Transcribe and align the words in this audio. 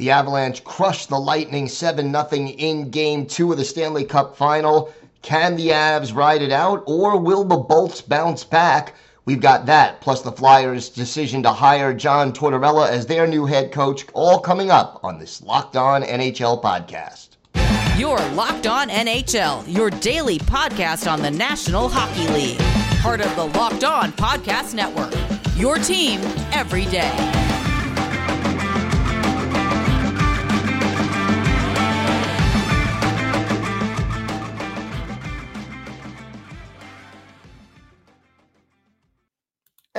The 0.00 0.12
Avalanche 0.12 0.64
crushed 0.64 1.10
the 1.10 1.20
Lightning 1.20 1.68
7 1.68 2.10
0 2.10 2.28
in 2.32 2.88
game 2.88 3.26
two 3.26 3.52
of 3.52 3.58
the 3.58 3.66
Stanley 3.66 4.02
Cup 4.02 4.34
final. 4.34 4.90
Can 5.20 5.56
the 5.56 5.68
Avs 5.68 6.16
ride 6.16 6.40
it 6.40 6.50
out, 6.50 6.82
or 6.86 7.20
will 7.20 7.44
the 7.44 7.58
Bolts 7.58 8.00
bounce 8.00 8.42
back? 8.42 8.94
We've 9.26 9.42
got 9.42 9.66
that, 9.66 10.00
plus 10.00 10.22
the 10.22 10.32
Flyers' 10.32 10.88
decision 10.88 11.42
to 11.42 11.50
hire 11.50 11.92
John 11.92 12.32
Tortorella 12.32 12.88
as 12.88 13.04
their 13.04 13.26
new 13.26 13.44
head 13.44 13.72
coach, 13.72 14.06
all 14.14 14.40
coming 14.40 14.70
up 14.70 15.00
on 15.02 15.18
this 15.18 15.42
Locked 15.42 15.76
On 15.76 16.02
NHL 16.02 16.62
podcast. 16.62 17.36
Your 17.98 18.18
Locked 18.30 18.66
On 18.66 18.88
NHL, 18.88 19.64
your 19.68 19.90
daily 19.90 20.38
podcast 20.38 21.12
on 21.12 21.20
the 21.20 21.30
National 21.30 21.90
Hockey 21.90 22.26
League. 22.32 22.58
Part 23.02 23.20
of 23.20 23.36
the 23.36 23.58
Locked 23.58 23.84
On 23.84 24.12
Podcast 24.12 24.72
Network. 24.72 25.12
Your 25.58 25.76
team 25.76 26.22
every 26.52 26.86
day. 26.86 27.49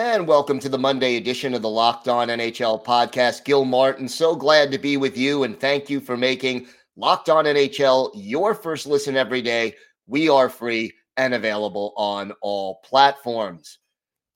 And 0.04 0.28
welcome 0.28 0.58
to 0.62 0.68
the 0.68 0.80
Monday 0.80 1.18
edition 1.18 1.54
of 1.54 1.62
the 1.62 1.70
Locked 1.70 2.08
On 2.08 2.30
NHL 2.30 2.84
podcast. 2.84 3.46
Gil 3.46 3.66
Martin, 3.66 4.10
so 4.10 4.36
glad 4.36 4.72
to 4.72 4.80
be 4.80 4.98
with 4.98 5.16
you 5.16 5.44
and 5.44 5.60
thank 5.60 5.92
you 5.92 6.00
for 6.00 6.18
making 6.18 6.66
Locked 6.96 7.30
On 7.30 7.46
NHL 7.46 8.10
your 8.16 8.56
first 8.56 8.88
listen 8.88 9.16
every 9.16 9.44
day. 9.44 9.76
We 10.08 10.28
are 10.28 10.50
free 10.50 10.92
and 11.18 11.36
available 11.36 11.94
on 11.98 12.34
all 12.42 12.80
platforms. 12.84 13.78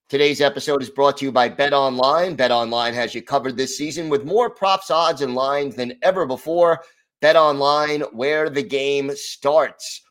Today's 0.08 0.40
episode 0.40 0.84
is 0.84 0.92
brought 0.92 1.18
to 1.18 1.26
you 1.26 1.32
by 1.32 1.50
Bet 1.50 1.73
Online. 1.73 2.36
Bet 2.36 2.52
Online 2.52 2.94
has 2.94 3.16
you 3.16 3.23
covered 3.23 3.58
this 3.58 3.76
season 3.76 4.08
with 4.08 4.23
more 4.23 4.52
props, 4.52 4.92
odds, 4.92 5.22
and 5.22 5.34
lines 5.34 5.76
than 5.76 5.98
ever 6.04 6.28
before. 6.28 6.84
Bet 7.22 7.36
Online, 7.36 8.02
where 8.12 8.52
the 8.52 8.61
game 8.61 9.09
starts. 9.16 10.05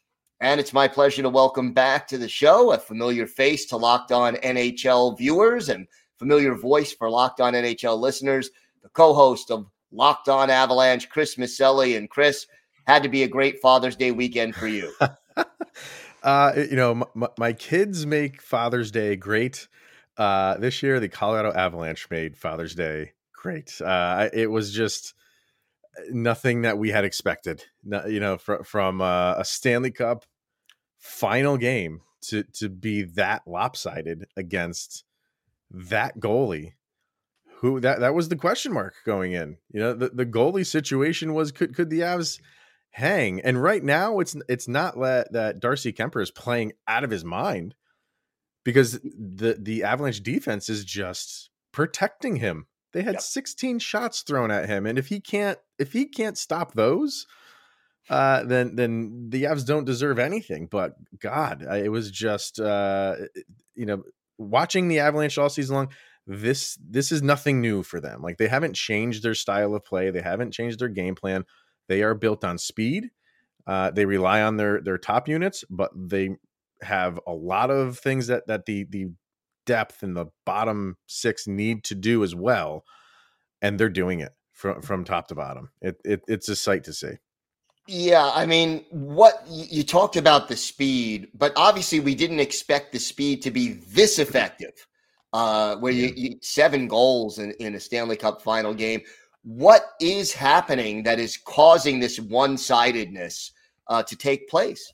And 0.45 0.61
it's 0.61 0.75
my 0.75 0.89
pleasure 0.89 1.23
to 1.23 1.31
welcome 1.31 1.73
back 1.73 2.07
to 2.09 2.19
the 2.19 2.29
show 2.29 2.71
a 2.73 2.77
familiar 2.77 3.27
face 3.27 3.65
to 3.65 3.79
Locked 3.79 4.13
On 4.13 4.37
NHL 4.37 5.17
viewers 5.17 5.71
and 5.71 5.87
familiar 6.19 6.55
voice 6.55 6.93
for 6.93 7.09
Locked 7.09 7.41
On 7.41 7.55
NHL 7.55 7.99
listeners, 7.99 8.51
the 8.83 8.91
co 8.91 9.15
host 9.15 9.51
of 9.51 9.65
Locked 9.91 10.29
On 10.29 10.51
Avalanche, 10.51 11.09
Chris 11.09 11.37
Maselli. 11.37 11.97
And 11.97 12.11
Chris, 12.11 12.47
had 12.87 13.03
to 13.05 13.09
be 13.09 13.23
a 13.23 13.29
great 13.29 13.59
Father's 13.63 13.97
Day 13.97 14.11
weekend 14.11 14.55
for 14.55 14.67
you. 14.67 14.93
uh, 16.23 16.53
you 16.55 16.77
know, 16.77 17.09
my, 17.15 17.29
my, 17.39 17.55
kids 17.55 18.05
make 18.05 18.43
Father's 18.43 18.91
Day 18.91 19.17
great. 19.17 19.67
Uh, 20.19 20.59
this 20.59 20.83
year, 20.83 21.01
the 21.01 21.09
Colorado 21.09 21.55
Avalanche 21.55 22.07
made 22.11 22.37
Father's 22.37 22.75
Day 22.75 23.13
great. 23.33 23.81
Uh, 23.81 24.29
it 24.35 24.51
was 24.51 24.75
just 24.75 25.15
nothing 26.11 26.61
that 26.63 26.77
we 26.77 26.91
had 26.91 27.07
expected. 27.07 27.65
You 28.07 28.21
know, 28.21 28.37
fr- 28.37 28.63
from 28.63 29.01
uh, 29.01 29.37
a 29.39 29.45
Stanley 29.47 29.91
Cup 29.91 30.27
final 31.05 31.59
game 31.59 32.01
to 32.23 32.43
to 32.45 32.71
be 32.71 33.03
that 33.03 33.43
lopsided 33.47 34.27
against 34.39 35.05
that 35.71 36.19
goalie 36.19 36.73
who 37.59 37.79
that 37.79 38.01
that 38.01 38.15
was 38.15 38.31
the 38.31 38.37
question 38.37 38.73
mark 38.73 38.95
going 39.05 39.33
in. 39.33 39.59
You 39.71 39.81
know 39.81 39.93
the, 39.93 40.09
the 40.09 40.25
goalie 40.25 40.67
situation 40.67 41.35
was 41.35 41.53
could 41.53 41.75
could 41.75 41.91
the 41.91 42.01
avs 42.01 42.41
hang? 42.91 43.43
And 43.43 43.63
right 43.63 43.85
now 43.85 44.19
it's 44.19 44.35
it's 44.49 44.67
not 44.67 44.99
that 44.99 45.31
that 45.33 45.61
darcy 45.61 45.93
kuemper 45.93 46.23
is 46.23 46.31
playing 46.31 46.73
out 46.89 47.05
of 47.05 47.11
his 47.11 47.25
mind 47.25 47.75
because 48.65 48.99
the 49.03 49.59
the 49.61 49.85
avalanche 49.85 50.23
defense 50.23 50.71
is 50.71 50.87
just 50.87 51.51
protecting 51.71 52.37
him. 52.37 52.67
They 52.95 53.03
had 53.03 53.15
yep. 53.15 53.23
16 53.23 53.79
shots 53.81 54.23
thrown 54.23 54.51
at 54.51 54.71
him 54.71 54.87
and 54.87 54.99
if 54.99 55.09
he 55.09 55.21
can't 55.21 55.59
if 55.79 55.93
he 55.93 56.07
can't 56.07 56.39
stop 56.39 56.73
those 56.73 57.27
uh, 58.11 58.45
then 58.45 58.77
then 58.77 59.31
the 59.31 59.45
Avs 59.45 59.67
don't 59.67 59.85
deserve 59.85 60.19
anything. 60.19 60.67
But 60.71 60.95
God, 61.19 61.63
it 61.63 61.91
was 61.91 62.11
just 62.11 62.61
uh, 62.61 63.17
you 63.75 63.87
know 63.87 64.03
watching 64.39 64.89
the 64.89 65.01
Avalanche 65.01 65.39
all 65.39 65.49
season 65.49 65.77
long. 65.77 65.89
This 66.27 66.79
this 66.83 67.13
is 67.13 67.23
nothing 67.23 67.61
new 67.61 67.83
for 67.83 68.01
them. 68.01 68.23
Like 68.23 68.39
they 68.39 68.49
haven't 68.49 68.75
changed 68.75 69.23
their 69.23 69.35
style 69.35 69.75
of 69.75 69.85
play. 69.85 70.11
They 70.11 70.23
haven't 70.23 70.53
changed 70.53 70.79
their 70.79 70.89
game 70.89 71.15
plan. 71.15 71.45
They 71.89 72.03
are 72.03 72.15
built 72.15 72.45
on 72.45 72.59
speed. 72.59 73.11
Uh, 73.67 73.91
they 73.91 74.07
rely 74.07 74.43
on 74.43 74.57
their 74.57 74.81
their 74.81 74.99
top 74.99 75.29
units, 75.29 75.65
but 75.71 75.91
they 75.95 76.37
have 76.83 77.19
a 77.27 77.33
lot 77.33 77.71
of 77.71 77.99
things 77.99 78.27
that 78.27 78.47
that 78.47 78.67
the 78.67 78.85
the 78.85 79.07
depth 79.67 80.03
and 80.03 80.17
the 80.17 80.27
bottom 80.45 80.97
six 81.07 81.47
need 81.47 81.85
to 81.85 81.95
do 81.95 82.23
as 82.23 82.35
well, 82.35 82.85
and 83.63 83.79
they're 83.79 83.89
doing 83.89 84.21
it 84.21 84.33
from 84.53 84.83
from 84.83 85.05
top 85.05 85.29
to 85.29 85.35
bottom. 85.35 85.71
It, 85.81 85.97
it 86.05 86.23
it's 86.29 86.49
a 86.49 86.57
sight 86.57 86.85
to 86.85 86.93
see. 86.93 87.15
Yeah, 87.87 88.31
I 88.35 88.47
mean, 88.47 88.85
what 88.91 89.45
you 89.47 89.83
talked 89.83 90.17
about 90.17 90.49
the 90.49 90.57
speed, 90.57 91.29
but 91.35 91.53
obviously 91.57 92.01
we 92.01 92.15
didn't 92.15 92.41
expect 92.41 92.93
the 92.93 92.99
speed 92.99 93.43
to 93.43 93.51
be 93.51 93.75
this 93.93 94.19
effective. 94.19 94.87
Uh, 95.35 95.75
where 95.79 95.93
you, 95.93 96.13
you 96.15 96.39
seven 96.43 96.87
goals 96.87 97.41
in, 97.41 97.51
in 97.59 97.75
a 97.75 97.81
Stanley 97.81 98.17
Cup 98.17 98.41
final 98.41 98.73
game. 98.73 99.01
What 99.43 99.83
is 100.01 100.33
happening 100.33 101.03
that 101.03 101.19
is 101.19 101.37
causing 101.37 101.99
this 101.99 102.21
one-sidedness 102.21 103.51
uh, 103.89 104.05
to 104.05 104.15
take 104.15 104.49
place? 104.49 104.93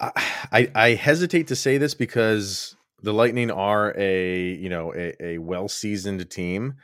I 0.00 0.70
I 0.74 0.94
hesitate 0.94 1.48
to 1.48 1.56
say 1.56 1.76
this 1.76 1.92
because 1.92 2.76
the 3.02 3.12
Lightning 3.12 3.50
are 3.50 3.94
a 3.96 4.54
you 4.54 4.70
know 4.70 4.94
a, 4.94 5.14
a 5.22 5.38
well 5.38 5.68
seasoned 5.68 6.30
team, 6.30 6.76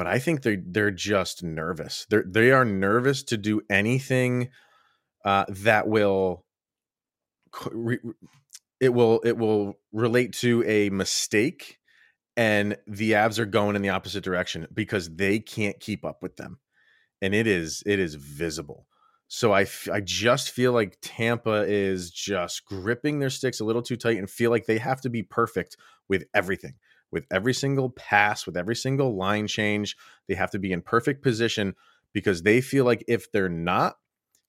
but 0.00 0.06
I 0.06 0.18
think 0.18 0.40
they 0.40 0.56
they're 0.56 0.90
just 0.90 1.42
nervous. 1.42 2.06
They 2.08 2.20
they 2.24 2.52
are 2.52 2.64
nervous 2.64 3.22
to 3.24 3.36
do 3.36 3.60
anything 3.68 4.48
uh, 5.26 5.44
that 5.46 5.88
will 5.88 6.46
it 8.80 8.94
will 8.94 9.20
it 9.26 9.36
will 9.36 9.74
relate 9.92 10.32
to 10.36 10.64
a 10.66 10.88
mistake 10.88 11.80
and 12.34 12.78
the 12.86 13.12
Avs 13.12 13.38
are 13.38 13.44
going 13.44 13.76
in 13.76 13.82
the 13.82 13.90
opposite 13.90 14.24
direction 14.24 14.66
because 14.72 15.16
they 15.16 15.38
can't 15.38 15.78
keep 15.78 16.02
up 16.02 16.22
with 16.22 16.36
them. 16.36 16.60
And 17.20 17.34
it 17.34 17.46
is 17.46 17.82
it 17.84 17.98
is 17.98 18.14
visible. 18.14 18.86
So 19.28 19.52
I, 19.52 19.62
f- 19.64 19.90
I 19.92 20.00
just 20.00 20.50
feel 20.50 20.72
like 20.72 20.96
Tampa 21.02 21.66
is 21.68 22.10
just 22.10 22.64
gripping 22.64 23.18
their 23.18 23.28
sticks 23.28 23.60
a 23.60 23.66
little 23.66 23.82
too 23.82 23.96
tight 23.96 24.16
and 24.16 24.30
feel 24.30 24.50
like 24.50 24.64
they 24.64 24.78
have 24.78 25.02
to 25.02 25.10
be 25.10 25.22
perfect 25.22 25.76
with 26.08 26.24
everything 26.32 26.76
with 27.12 27.26
every 27.30 27.54
single 27.54 27.90
pass, 27.90 28.46
with 28.46 28.56
every 28.56 28.76
single 28.76 29.16
line 29.16 29.46
change. 29.46 29.96
They 30.28 30.34
have 30.34 30.50
to 30.52 30.58
be 30.58 30.72
in 30.72 30.82
perfect 30.82 31.22
position 31.22 31.74
because 32.12 32.42
they 32.42 32.60
feel 32.60 32.84
like 32.84 33.04
if 33.08 33.30
they're 33.32 33.48
not, 33.48 33.96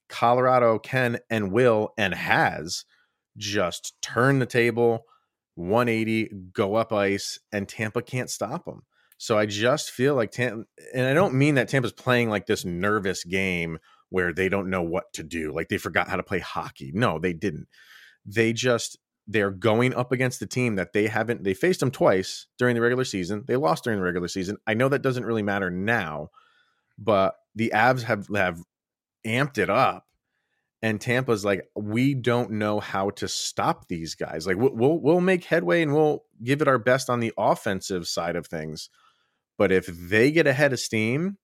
Colorado 0.09 0.77
can 0.77 1.19
and 1.29 1.51
will 1.51 1.93
and 1.97 2.13
has 2.13 2.85
just 3.37 3.93
turn 4.01 4.39
the 4.39 4.45
table 4.45 5.05
180, 5.55 6.29
go 6.53 6.75
up 6.75 6.91
ice, 6.91 7.39
and 7.51 7.67
Tampa 7.67 8.01
can't 8.01 8.29
stop 8.29 8.65
them. 8.65 8.83
So 9.17 9.37
I 9.37 9.45
just 9.45 9.91
feel 9.91 10.15
like 10.15 10.31
Tampa, 10.31 10.65
and 10.93 11.05
I 11.05 11.13
don't 11.13 11.35
mean 11.35 11.55
that 11.55 11.69
Tampa's 11.69 11.93
playing 11.93 12.29
like 12.29 12.47
this 12.47 12.65
nervous 12.65 13.23
game 13.23 13.77
where 14.09 14.33
they 14.33 14.49
don't 14.49 14.69
know 14.69 14.81
what 14.81 15.13
to 15.13 15.23
do, 15.23 15.53
like 15.53 15.69
they 15.69 15.77
forgot 15.77 16.09
how 16.09 16.17
to 16.17 16.23
play 16.23 16.39
hockey. 16.39 16.91
No, 16.93 17.19
they 17.19 17.33
didn't. 17.33 17.67
They 18.25 18.51
just 18.51 18.97
they're 19.31 19.51
going 19.51 19.93
up 19.93 20.11
against 20.11 20.41
a 20.41 20.45
team 20.45 20.75
that 20.75 20.93
they 20.93 21.07
haven't 21.07 21.43
they 21.43 21.53
faced 21.53 21.79
them 21.79 21.91
twice 21.91 22.47
during 22.57 22.75
the 22.75 22.81
regular 22.81 23.03
season 23.03 23.43
they 23.47 23.55
lost 23.55 23.83
during 23.83 23.99
the 23.99 24.05
regular 24.05 24.27
season 24.27 24.57
i 24.67 24.73
know 24.73 24.89
that 24.89 25.01
doesn't 25.01 25.25
really 25.25 25.43
matter 25.43 25.69
now 25.69 26.29
but 26.97 27.35
the 27.55 27.71
avs 27.73 28.03
have 28.03 28.27
have 28.35 28.61
amped 29.25 29.57
it 29.57 29.69
up 29.69 30.05
and 30.81 30.99
tampa's 30.99 31.45
like 31.45 31.67
we 31.75 32.13
don't 32.13 32.51
know 32.51 32.79
how 32.79 33.09
to 33.11 33.27
stop 33.27 33.87
these 33.87 34.15
guys 34.15 34.45
like 34.45 34.57
we'll, 34.57 34.75
we'll 34.75 34.99
we'll 34.99 35.21
make 35.21 35.45
headway 35.45 35.81
and 35.81 35.93
we'll 35.93 36.23
give 36.43 36.61
it 36.61 36.67
our 36.67 36.79
best 36.79 37.09
on 37.09 37.19
the 37.19 37.33
offensive 37.37 38.07
side 38.07 38.35
of 38.35 38.47
things 38.47 38.89
but 39.57 39.71
if 39.71 39.85
they 39.87 40.31
get 40.31 40.47
ahead 40.47 40.73
of 40.73 40.79
steam 40.79 41.37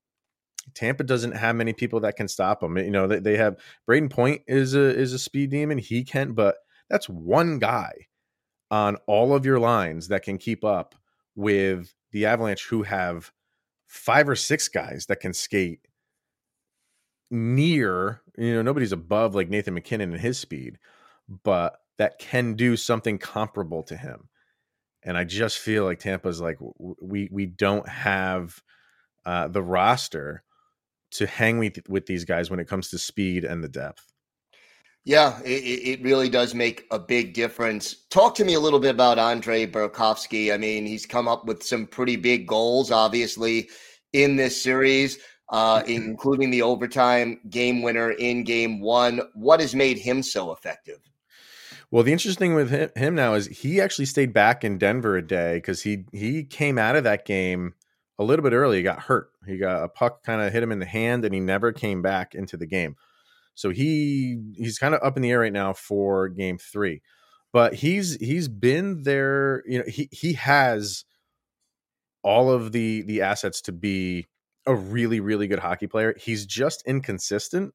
Tampa 0.74 1.06
doesn't 1.06 1.32
have 1.32 1.56
many 1.56 1.72
people 1.72 2.02
that 2.02 2.18
can 2.18 2.28
stop 2.28 2.60
them. 2.60 2.78
You 2.78 2.92
know, 2.92 3.08
they, 3.08 3.20
they 3.20 3.38
have 3.38 3.56
Brayden 3.90 4.10
Point 4.10 4.42
is 4.48 4.76
a 4.76 4.82
is 4.82 5.14
a 5.14 5.20
speed 5.20 5.50
demon. 5.50 5.78
He 5.78 6.04
can, 6.04 6.34
but 6.34 6.58
that's 6.90 7.10
one 7.10 7.60
guy 7.60 7.94
on 8.70 8.98
all 9.08 9.34
of 9.34 9.46
your 9.46 9.60
lines 9.60 10.08
that 10.10 10.24
can 10.24 10.38
keep 10.38 10.64
up 10.64 10.96
with 11.36 11.94
the 12.12 12.26
Avalanche, 12.26 12.68
who 12.68 12.84
have 12.84 13.32
five 13.88 14.28
or 14.28 14.36
six 14.36 14.68
guys 14.68 15.06
that 15.08 15.20
can 15.20 15.34
skate 15.34 15.88
near, 17.32 18.22
you 18.38 18.54
know, 18.54 18.62
nobody's 18.62 18.92
above 18.92 19.36
like 19.36 19.50
Nathan 19.50 19.74
MacKinnon 19.74 20.12
and 20.12 20.22
his 20.22 20.38
speed, 20.38 20.78
but 21.44 21.80
that 21.98 22.20
can 22.20 22.54
do 22.54 22.78
something 22.78 23.18
comparable 23.18 23.84
to 23.84 23.98
him. 23.98 24.30
And 25.04 25.18
I 25.18 25.24
just 25.24 25.60
feel 25.60 25.86
like 25.86 26.00
Tampa's 26.00 26.42
like 26.42 26.58
we 27.02 27.30
we 27.32 27.46
don't 27.46 27.88
have 27.88 28.62
uh, 29.26 29.48
the 29.48 29.62
roster 29.62 30.44
to 31.12 31.26
hang 31.26 31.60
with 31.60 31.80
with 31.88 32.06
these 32.06 32.26
guys 32.26 32.50
when 32.50 32.60
it 32.60 32.68
comes 32.68 32.90
to 32.90 32.98
speed 32.98 33.46
and 33.46 33.64
the 33.64 33.70
depth. 33.70 34.14
Yeah, 35.08 35.40
it, 35.46 36.00
it, 36.00 36.04
really 36.04 36.28
does 36.28 36.54
make 36.54 36.86
a 36.92 37.00
big 37.00 37.34
difference. 37.34 37.96
Talk 38.10 38.36
to 38.36 38.44
me 38.44 38.56
a 38.56 38.60
little 38.60 38.78
bit 38.78 38.90
about 38.90 39.18
Andre 39.18 39.66
Burakovsky. 39.66 40.54
I 40.54 40.58
mean, 40.58 40.86
he's 40.86 41.06
come 41.06 41.30
up 41.30 41.46
with 41.46 41.64
some 41.64 41.88
pretty 41.88 42.18
big 42.18 42.46
goals, 42.46 42.92
obviously, 42.92 43.70
in 44.12 44.36
this 44.36 44.62
series. 44.62 45.18
uh, 45.48 45.82
including 45.88 46.52
the 46.52 46.62
overtime 46.62 47.40
game 47.50 47.84
winner 47.84 48.12
in 48.12 48.44
game 48.44 48.82
one. 48.82 49.22
What 49.34 49.62
has 49.62 49.74
made 49.74 49.98
him 49.98 50.22
so 50.22 50.52
effective? 50.52 51.00
Well, 51.90 52.04
the 52.04 52.12
interesting 52.12 52.50
thing 52.50 52.56
with 52.56 52.70
him, 52.70 52.90
him 52.98 53.16
now 53.16 53.36
is 53.36 53.48
he 53.48 53.80
actually 53.80 54.08
stayed 54.08 54.34
back 54.34 54.66
in 54.66 54.78
Denver 54.78 55.16
a 55.16 55.26
day 55.26 55.56
because 55.56 55.84
he 55.84 56.04
he 56.12 56.44
came 56.44 56.78
out 56.78 56.98
of 56.98 57.06
that 57.06 57.24
game 57.24 57.76
a 58.20 58.26
little 58.26 58.44
bit 58.44 58.52
early. 58.52 58.76
He 58.76 58.84
got 58.84 59.00
hurt. 59.00 59.30
He 59.46 59.58
got 59.58 59.86
a 59.86 59.88
puck 59.88 60.26
kind 60.26 60.42
of 60.42 60.52
hit 60.52 60.64
him 60.64 60.74
in 60.74 60.80
the 60.80 60.86
hand, 60.86 61.24
and 61.24 61.34
he 61.34 61.40
never 61.40 61.72
came 61.72 62.02
back 62.02 62.36
into 62.36 62.58
the 62.58 62.68
game. 62.68 62.98
So 63.58 63.72
he 63.72 64.40
he's 64.56 64.78
kind 64.78 64.94
of 64.94 65.02
up 65.02 65.18
in 65.18 65.24
the 65.24 65.32
air 65.32 65.40
right 65.40 65.52
now 65.52 65.74
for 65.74 66.30
game 66.30 66.60
three. 66.60 67.02
But 67.52 67.74
he's 67.74 68.16
he's 68.18 68.48
been 68.48 69.02
there, 69.02 69.64
you 69.66 69.80
know, 69.80 69.86
he 69.88 70.08
he 70.12 70.34
has 70.34 71.06
all 72.22 72.52
of 72.52 72.72
the 72.72 73.02
the 73.02 73.22
assets 73.22 73.60
to 73.62 73.72
be 73.72 74.28
a 74.68 74.76
really, 74.76 75.20
really 75.20 75.48
good 75.48 75.58
hockey 75.60 75.88
player. 75.88 76.14
He's 76.20 76.46
just 76.46 76.84
inconsistent. 76.86 77.74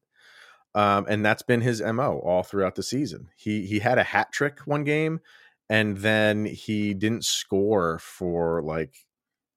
Um, 0.73 1.05
and 1.09 1.25
that's 1.25 1.43
been 1.43 1.61
his 1.61 1.81
MO 1.81 2.19
all 2.19 2.43
throughout 2.43 2.75
the 2.75 2.83
season. 2.83 3.27
He 3.35 3.65
he 3.65 3.79
had 3.79 3.97
a 3.97 4.03
hat 4.03 4.31
trick 4.31 4.59
one 4.65 4.85
game, 4.85 5.19
and 5.69 5.97
then 5.97 6.45
he 6.45 6.93
didn't 6.93 7.25
score 7.25 7.99
for 7.99 8.61
like 8.63 8.95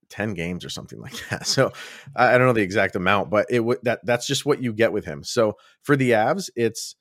10 0.09 0.35
games 0.35 0.65
or 0.65 0.71
something 0.71 1.01
like 1.07 1.29
that. 1.29 1.47
So 1.47 1.73
I, 2.15 2.37
don't 2.39 2.47
know 2.47 2.53
the 2.53 2.63
exact 2.63 2.97
amount, 2.97 3.31
but 3.31 3.47
it 3.51 3.61
would 3.61 3.79
that 3.83 4.05
that's 4.05 4.27
just 4.27 4.47
what 4.47 4.63
you 4.63 4.73
get 4.73 4.93
with 4.93 5.05
him. 5.05 5.25
So 5.25 5.57
for 5.83 5.97
the 5.97 6.13
Avs, 6.13 6.51
it's 6.57 6.97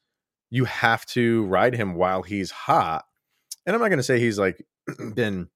you 0.50 0.66
have 0.66 1.06
to 1.08 1.46
ride 1.46 1.76
him 1.76 1.96
while 1.96 2.22
he's 2.22 2.52
hot. 2.52 3.06
And 3.66 3.76
I'm 3.76 3.82
not 3.82 3.90
going 3.90 3.98
to 3.98 4.04
say 4.04 4.20
he's 4.20 4.40
like 4.40 4.64
been 5.14 5.50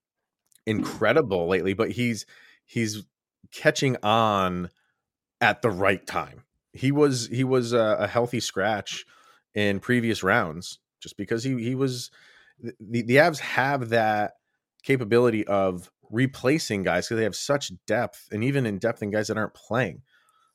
incredible 0.66 1.48
lately, 1.48 1.74
but 1.74 1.92
he's 1.92 2.26
he's 2.66 3.04
catching 3.52 3.98
on 4.04 4.70
at 5.42 5.62
the 5.62 5.70
right 5.70 6.06
time. 6.06 6.44
He 6.74 6.92
was 6.92 7.28
he 7.28 7.44
was 7.44 7.74
a, 7.74 7.98
a 8.00 8.08
healthy 8.08 8.40
scratch 8.40 9.06
in 9.56 9.80
previous 9.80 10.24
rounds 10.24 10.80
just 11.02 11.18
because 11.18 11.44
he 11.44 11.62
he 11.62 11.76
was 11.76 12.12
the 12.80 13.02
the 13.02 13.16
Avs 13.16 13.40
have 13.40 13.90
that 13.90 14.34
capability 14.84 15.46
of 15.48 15.92
replacing 16.10 16.84
guys 16.84 17.08
because 17.08 17.18
they 17.18 17.24
have 17.24 17.36
such 17.36 17.72
depth 17.86 18.28
and 18.32 18.44
even 18.44 18.66
in 18.66 18.80
depth 18.80 19.02
in 19.02 19.12
guys 19.12 19.28
that 19.28 19.38
aren't 19.38 19.54
playing. 19.54 20.02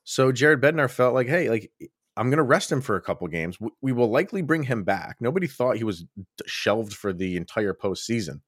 So 0.03 0.31
Jared 0.31 0.61
Bednar 0.61 0.89
felt 0.89 1.13
like, 1.13 1.27
hey, 1.27 1.49
like 1.49 1.71
I'm 2.17 2.29
going 2.29 2.37
to 2.37 2.43
rest 2.43 2.71
him 2.71 2.81
for 2.81 2.95
a 2.95 3.01
couple 3.01 3.27
games. 3.27 3.57
We 3.81 3.91
will 3.91 4.09
likely 4.09 4.41
bring 4.41 4.63
him 4.63 4.83
back. 4.83 5.17
Nobody 5.19 5.47
thought 5.47 5.77
he 5.77 5.83
was 5.83 6.05
shelved 6.45 6.93
for 6.93 7.11
the 7.11 7.35
entire 7.35 7.73
postseason, 7.73 8.41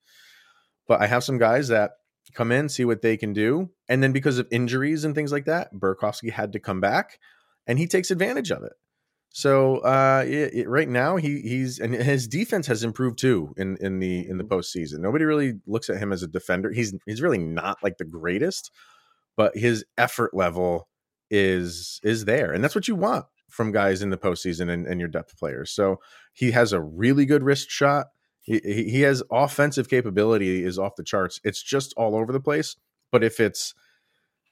but 0.87 1.01
I 1.01 1.07
have 1.07 1.23
some 1.23 1.37
guys 1.37 1.67
that 1.69 1.91
come 2.33 2.51
in, 2.51 2.69
see 2.69 2.85
what 2.85 3.01
they 3.01 3.17
can 3.17 3.33
do, 3.33 3.69
and 3.89 4.03
then 4.03 4.11
because 4.11 4.37
of 4.37 4.47
injuries 4.51 5.03
and 5.03 5.15
things 5.15 5.31
like 5.31 5.45
that, 5.45 5.73
Burakovsky 5.73 6.31
had 6.31 6.53
to 6.53 6.59
come 6.59 6.79
back, 6.79 7.19
and 7.65 7.79
he 7.79 7.87
takes 7.87 8.11
advantage 8.11 8.51
of 8.51 8.63
it. 8.63 8.73
So 9.37 9.77
uh, 9.81 10.23
it, 10.25 10.51
it, 10.55 10.67
right 10.67 10.89
now 10.89 11.15
he 11.15 11.41
he's 11.41 11.77
and 11.77 11.93
his 11.93 12.27
defense 12.27 12.65
has 12.65 12.83
improved 12.83 13.19
too 13.19 13.53
in 13.55 13.77
in 13.79 13.99
the 13.99 14.27
in 14.27 14.39
the 14.39 14.43
mm-hmm. 14.43 14.51
postseason. 14.51 14.97
Nobody 14.97 15.25
really 15.25 15.59
looks 15.67 15.91
at 15.91 15.99
him 15.99 16.11
as 16.11 16.23
a 16.23 16.27
defender. 16.27 16.71
He's 16.71 16.95
he's 17.05 17.21
really 17.21 17.37
not 17.37 17.77
like 17.83 17.99
the 17.99 18.03
greatest, 18.03 18.71
but 19.35 19.55
his 19.55 19.85
effort 19.95 20.33
level 20.33 20.87
is 21.29 21.99
is 22.01 22.25
there, 22.25 22.51
and 22.51 22.63
that's 22.63 22.73
what 22.73 22.87
you 22.87 22.95
want 22.95 23.27
from 23.47 23.71
guys 23.71 24.01
in 24.01 24.09
the 24.09 24.17
postseason 24.17 24.71
and, 24.71 24.87
and 24.87 24.99
your 24.99 25.07
depth 25.07 25.37
players. 25.37 25.69
So 25.69 25.97
he 26.33 26.49
has 26.49 26.73
a 26.73 26.81
really 26.81 27.27
good 27.27 27.43
wrist 27.43 27.69
shot. 27.69 28.07
He, 28.41 28.59
he 28.59 29.01
has 29.01 29.21
offensive 29.31 29.87
capability 29.87 30.63
is 30.63 30.79
off 30.79 30.95
the 30.95 31.03
charts. 31.03 31.39
It's 31.43 31.61
just 31.61 31.93
all 31.95 32.15
over 32.15 32.33
the 32.33 32.39
place. 32.39 32.75
But 33.11 33.23
if 33.23 33.39
it's 33.39 33.75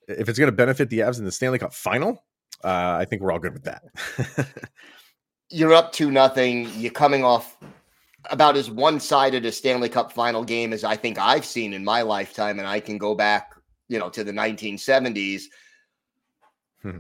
if 0.08 0.30
it's 0.30 0.38
going 0.38 0.52
to 0.52 0.56
benefit 0.56 0.92
the 0.92 1.00
Avs 1.00 1.18
in 1.18 1.26
the 1.26 1.32
Stanley 1.32 1.58
Cup 1.58 1.74
final, 1.74 2.24
uh, 2.64 2.98
I 3.00 3.06
think 3.06 3.22
we're 3.22 3.32
all 3.32 3.40
good 3.40 3.54
with 3.54 3.64
that. 3.64 3.84
You're 5.50 5.74
up 5.74 5.92
to 5.94 6.10
nothing. 6.10 6.70
You're 6.76 6.92
coming 6.92 7.24
off 7.24 7.58
about 8.32 8.58
as 8.58 8.72
one-sided 8.72 9.46
a 9.46 9.52
Stanley 9.52 9.90
Cup 9.90 10.12
final 10.12 10.44
game 10.44 10.74
as 10.74 10.84
I 10.84 10.96
think 10.96 11.20
I've 11.20 11.46
seen 11.46 11.74
in 11.74 11.84
my 11.84 12.02
lifetime, 12.02 12.60
and 12.60 12.68
I 12.68 12.80
can 12.80 12.98
go 12.98 13.14
back, 13.14 13.52
you 13.88 14.00
know, 14.00 14.10
to 14.10 14.24
the 14.24 14.32
1970s. 14.32 15.44
Hmm. 16.82 16.98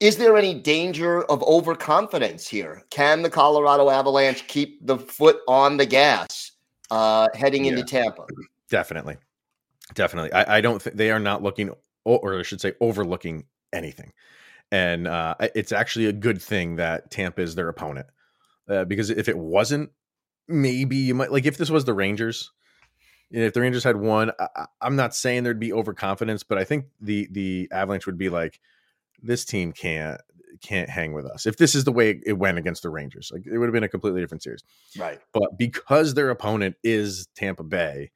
Is 0.00 0.16
there 0.16 0.36
any 0.36 0.54
danger 0.54 1.24
of 1.24 1.42
overconfidence 1.42 2.46
here? 2.46 2.84
Can 2.90 3.22
the 3.22 3.30
Colorado 3.30 3.90
Avalanche 3.90 4.46
keep 4.46 4.86
the 4.86 4.98
foot 4.98 5.38
on 5.48 5.76
the 5.76 5.86
gas 5.86 6.52
uh, 6.90 7.28
heading 7.34 7.64
yeah, 7.64 7.72
into 7.72 7.84
Tampa? 7.84 8.26
Definitely, 8.70 9.16
definitely. 9.94 10.32
I, 10.32 10.58
I 10.58 10.60
don't 10.60 10.80
think 10.80 10.96
they 10.96 11.10
are 11.10 11.18
not 11.18 11.42
looking, 11.42 11.70
or 12.04 12.38
I 12.38 12.42
should 12.42 12.60
say, 12.60 12.74
overlooking 12.80 13.46
anything 13.72 14.12
and 14.70 15.06
uh, 15.06 15.34
it's 15.54 15.72
actually 15.72 16.06
a 16.06 16.12
good 16.12 16.42
thing 16.42 16.76
that 16.76 17.10
Tampa 17.10 17.40
is 17.40 17.54
their 17.54 17.68
opponent 17.68 18.06
uh, 18.68 18.84
because 18.84 19.10
if 19.10 19.28
it 19.28 19.38
wasn't, 19.38 19.90
maybe 20.46 20.96
you 20.96 21.14
might 21.14 21.32
like 21.32 21.46
if 21.46 21.56
this 21.56 21.70
was 21.70 21.84
the 21.84 21.94
Rangers. 21.94 22.52
If 23.30 23.52
the 23.52 23.60
Rangers 23.60 23.84
had 23.84 23.96
won, 23.96 24.32
I, 24.38 24.66
I'm 24.80 24.96
not 24.96 25.14
saying 25.14 25.44
there'd 25.44 25.60
be 25.60 25.72
overconfidence, 25.72 26.42
but 26.44 26.56
I 26.58 26.64
think 26.64 26.86
the 27.00 27.28
the 27.30 27.68
Avalanche 27.70 28.06
would 28.06 28.18
be 28.18 28.30
like, 28.30 28.60
this 29.22 29.44
team 29.44 29.72
can't 29.72 30.20
can't 30.62 30.88
hang 30.88 31.12
with 31.12 31.26
us. 31.26 31.46
If 31.46 31.56
this 31.56 31.74
is 31.74 31.84
the 31.84 31.92
way 31.92 32.20
it 32.24 32.38
went 32.38 32.58
against 32.58 32.82
the 32.82 32.90
Rangers, 32.90 33.30
like 33.32 33.46
it 33.46 33.58
would 33.58 33.66
have 33.66 33.72
been 33.72 33.84
a 33.84 33.88
completely 33.88 34.20
different 34.20 34.42
series. 34.42 34.62
Right. 34.98 35.18
But 35.32 35.58
because 35.58 36.14
their 36.14 36.30
opponent 36.30 36.76
is 36.82 37.28
Tampa 37.34 37.64
Bay, 37.64 38.12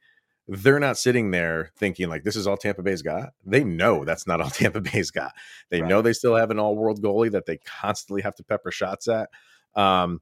they're 0.47 0.79
not 0.79 0.97
sitting 0.97 1.31
there 1.31 1.71
thinking 1.77 2.09
like 2.09 2.23
this 2.23 2.35
is 2.35 2.47
all 2.47 2.57
Tampa 2.57 2.83
Bay's 2.83 3.01
got. 3.01 3.33
They 3.45 3.63
know 3.63 4.03
that's 4.03 4.27
not 4.27 4.41
all 4.41 4.49
Tampa 4.51 4.81
Bay's 4.81 5.11
got. 5.11 5.33
They 5.69 5.81
right. 5.81 5.89
know 5.89 6.01
they 6.01 6.13
still 6.13 6.35
have 6.35 6.51
an 6.51 6.59
all-world 6.59 7.01
goalie 7.01 7.31
that 7.31 7.45
they 7.45 7.57
constantly 7.57 8.21
have 8.21 8.35
to 8.35 8.43
pepper 8.43 8.71
shots 8.71 9.07
at. 9.07 9.29
Um, 9.75 10.21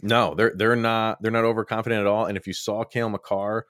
no, 0.00 0.34
they're 0.34 0.52
they're 0.56 0.76
not 0.76 1.22
they're 1.22 1.30
not 1.30 1.44
overconfident 1.44 2.00
at 2.00 2.06
all. 2.06 2.26
And 2.26 2.36
if 2.36 2.46
you 2.46 2.52
saw 2.52 2.82
Cale 2.84 3.10
Makar 3.10 3.66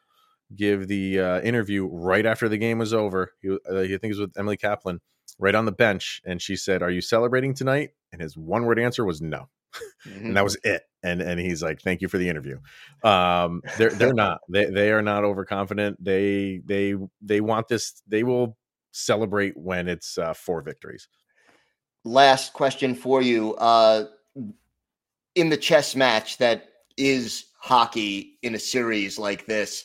give 0.55 0.87
the 0.87 1.19
uh, 1.19 1.41
interview 1.41 1.87
right 1.87 2.25
after 2.25 2.49
the 2.49 2.59
game 2.59 2.79
was 2.79 2.95
over, 2.95 3.33
he, 3.41 3.51
uh, 3.51 3.81
I 3.81 3.87
think 3.89 4.05
it 4.05 4.09
was 4.09 4.21
with 4.21 4.39
Emily 4.39 4.57
Kaplan, 4.57 5.01
right 5.39 5.55
on 5.55 5.65
the 5.65 5.73
bench, 5.73 6.23
and 6.25 6.41
she 6.41 6.55
said, 6.57 6.83
"Are 6.83 6.91
you 6.91 7.01
celebrating 7.01 7.55
tonight?" 7.55 7.91
And 8.13 8.23
his 8.23 8.37
one 8.37 8.65
word 8.65 8.79
answer 8.79 9.05
was 9.05 9.21
no 9.21 9.49
mm-hmm. 10.07 10.27
and 10.27 10.37
that 10.37 10.45
was 10.45 10.57
it. 10.63 10.83
And 11.03 11.21
and 11.21 11.41
he's 11.41 11.63
like, 11.63 11.81
"Thank 11.81 12.01
you 12.01 12.09
for 12.09 12.19
the 12.19 12.29
interview." 12.29 12.59
Um, 13.03 13.63
they're 13.77 13.91
they're 13.91 14.15
not 14.15 14.41
they 14.49 14.67
they 14.67 14.93
are 14.93 15.03
not 15.03 15.25
overconfident. 15.25 16.03
They 16.03 16.61
they 16.65 16.95
they 17.21 17.41
want 17.41 17.69
this. 17.69 18.03
They 18.07 18.23
will 18.23 18.57
celebrate 18.93 19.57
when 19.57 19.89
it's 19.89 20.19
uh, 20.19 20.35
four 20.35 20.63
victories. 20.63 21.09
Last 22.05 22.53
question 22.53 22.95
for 22.95 23.23
you. 23.23 23.55
Uh, 23.55 24.07
in 25.35 25.49
the 25.49 25.57
chess 25.57 25.97
match 25.97 26.39
that 26.39 26.69
is 26.97 27.47
hockey 27.59 28.39
in 28.43 28.55
a 28.55 28.59
series 28.59 29.19
like 29.19 29.47
this, 29.47 29.85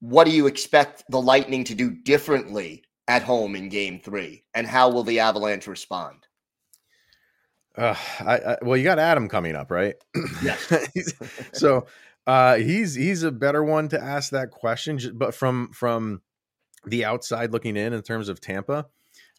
what 0.00 0.24
do 0.24 0.30
you 0.30 0.46
expect 0.46 1.04
the 1.08 1.20
Lightning 1.20 1.64
to 1.64 1.74
do 1.74 1.90
differently 1.90 2.82
at 3.08 3.22
home 3.22 3.54
in 3.54 3.68
Game 3.68 4.00
Three, 4.00 4.44
and 4.54 4.66
how 4.66 4.90
will 4.90 5.04
the 5.04 5.20
Avalanche 5.20 5.66
respond? 5.66 6.25
Uh, 7.76 7.94
I, 8.20 8.36
I, 8.36 8.56
well, 8.62 8.76
you 8.76 8.84
got 8.84 8.98
Adam 8.98 9.28
coming 9.28 9.54
up, 9.54 9.70
right? 9.70 9.96
Yeah. 10.42 10.56
so 11.52 11.86
uh, 12.26 12.56
he's 12.56 12.94
he's 12.94 13.22
a 13.22 13.30
better 13.30 13.62
one 13.62 13.88
to 13.88 14.02
ask 14.02 14.30
that 14.30 14.50
question, 14.50 14.98
but 15.14 15.34
from 15.34 15.70
from 15.72 16.22
the 16.86 17.04
outside 17.04 17.52
looking 17.52 17.76
in, 17.76 17.92
in 17.92 18.02
terms 18.02 18.28
of 18.28 18.40
Tampa, 18.40 18.86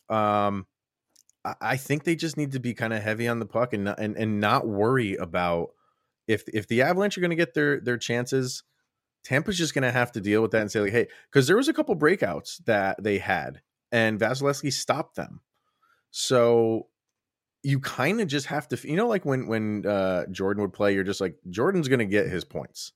um, 0.09 0.67
I, 1.43 1.55
I 1.61 1.77
think 1.77 2.03
they 2.03 2.15
just 2.15 2.37
need 2.37 2.51
to 2.51 2.59
be 2.59 2.73
kind 2.73 2.93
of 2.93 3.01
heavy 3.01 3.27
on 3.27 3.39
the 3.39 3.45
puck 3.45 3.73
and 3.73 3.85
not, 3.85 3.99
and 3.99 4.15
and 4.15 4.39
not 4.39 4.67
worry 4.67 5.15
about 5.15 5.69
if 6.27 6.43
if 6.53 6.67
the 6.67 6.83
Avalanche 6.83 7.17
are 7.17 7.21
going 7.21 7.31
to 7.31 7.35
get 7.35 7.53
their 7.53 7.79
their 7.79 7.97
chances. 7.97 8.63
Tampa's 9.23 9.57
just 9.57 9.73
going 9.73 9.83
to 9.83 9.91
have 9.91 10.13
to 10.13 10.21
deal 10.21 10.41
with 10.41 10.51
that 10.51 10.61
and 10.61 10.71
say 10.71 10.79
like, 10.79 10.93
hey, 10.93 11.07
because 11.29 11.47
there 11.47 11.57
was 11.57 11.67
a 11.67 11.73
couple 11.73 11.93
breakouts 11.97 12.63
that 12.63 13.03
they 13.03 13.17
had, 13.17 13.61
and 13.91 14.17
Vasilevskiy 14.17 14.71
stopped 14.71 15.17
them. 15.17 15.41
So 16.11 16.87
you 17.67 17.81
kind 17.81 18.21
of 18.21 18.29
just 18.29 18.45
have 18.45 18.65
to 18.65 18.77
you 18.89 18.95
know 18.95 19.09
like 19.09 19.25
when 19.25 19.45
when 19.45 19.85
uh 19.85 20.25
jordan 20.31 20.61
would 20.61 20.71
play 20.71 20.93
you're 20.93 21.03
just 21.03 21.19
like 21.19 21.35
jordan's 21.49 21.89
gonna 21.89 22.05
get 22.05 22.29
his 22.29 22.45
points. 22.45 22.93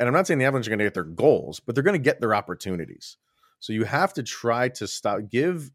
And 0.00 0.08
i'm 0.08 0.14
not 0.14 0.26
saying 0.26 0.38
the 0.38 0.46
avalanche 0.46 0.66
are 0.66 0.70
gonna 0.70 0.84
get 0.84 0.94
their 0.94 1.04
goals 1.04 1.60
but 1.60 1.74
they're 1.74 1.84
gonna 1.84 1.98
get 1.98 2.18
their 2.18 2.34
opportunities. 2.34 3.18
So 3.60 3.74
you 3.74 3.84
have 3.84 4.14
to 4.14 4.22
try 4.22 4.70
to 4.70 4.86
stop 4.86 5.18
give 5.30 5.70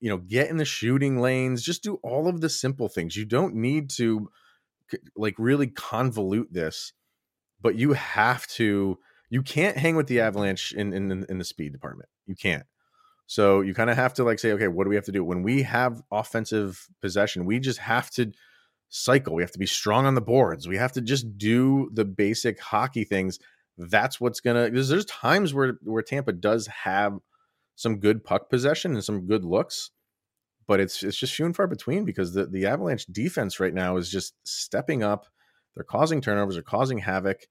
you 0.00 0.08
know 0.08 0.16
get 0.16 0.48
in 0.48 0.56
the 0.56 0.64
shooting 0.64 1.20
lanes 1.20 1.62
just 1.62 1.82
do 1.82 1.96
all 1.96 2.26
of 2.26 2.40
the 2.40 2.48
simple 2.48 2.88
things. 2.88 3.16
You 3.16 3.26
don't 3.26 3.54
need 3.54 3.90
to 3.90 4.30
like 5.14 5.34
really 5.36 5.66
convolute 5.66 6.50
this 6.50 6.94
but 7.60 7.74
you 7.74 7.92
have 7.92 8.46
to 8.46 8.98
you 9.28 9.42
can't 9.42 9.76
hang 9.76 9.94
with 9.94 10.06
the 10.06 10.20
avalanche 10.20 10.72
in 10.72 10.94
in, 10.94 11.26
in 11.28 11.36
the 11.36 11.44
speed 11.44 11.72
department. 11.72 12.08
You 12.26 12.34
can't 12.34 12.64
so 13.28 13.60
you 13.60 13.74
kind 13.74 13.90
of 13.90 13.96
have 13.96 14.14
to 14.14 14.24
like 14.24 14.38
say, 14.38 14.52
okay, 14.52 14.68
what 14.68 14.84
do 14.84 14.88
we 14.88 14.96
have 14.96 15.04
to 15.04 15.12
do 15.12 15.22
when 15.22 15.42
we 15.42 15.62
have 15.62 16.02
offensive 16.10 16.88
possession? 17.02 17.44
We 17.44 17.60
just 17.60 17.78
have 17.78 18.10
to 18.12 18.32
cycle. 18.88 19.34
We 19.34 19.42
have 19.42 19.52
to 19.52 19.58
be 19.58 19.66
strong 19.66 20.06
on 20.06 20.14
the 20.14 20.22
boards. 20.22 20.66
We 20.66 20.78
have 20.78 20.92
to 20.92 21.02
just 21.02 21.36
do 21.36 21.90
the 21.92 22.06
basic 22.06 22.58
hockey 22.58 23.04
things. 23.04 23.38
That's 23.76 24.18
what's 24.18 24.40
gonna. 24.40 24.70
Because 24.70 24.88
there's 24.88 25.04
times 25.04 25.52
where 25.52 25.74
where 25.82 26.02
Tampa 26.02 26.32
does 26.32 26.68
have 26.68 27.18
some 27.76 28.00
good 28.00 28.24
puck 28.24 28.48
possession 28.48 28.94
and 28.94 29.04
some 29.04 29.26
good 29.26 29.44
looks, 29.44 29.90
but 30.66 30.80
it's 30.80 31.02
it's 31.02 31.18
just 31.18 31.34
few 31.34 31.44
and 31.44 31.54
far 31.54 31.66
between 31.66 32.06
because 32.06 32.32
the 32.32 32.46
the 32.46 32.64
Avalanche 32.64 33.04
defense 33.12 33.60
right 33.60 33.74
now 33.74 33.98
is 33.98 34.10
just 34.10 34.36
stepping 34.44 35.02
up. 35.02 35.26
They're 35.74 35.84
causing 35.84 36.22
turnovers, 36.22 36.54
they're 36.54 36.62
causing 36.62 36.96
havoc. 36.96 37.46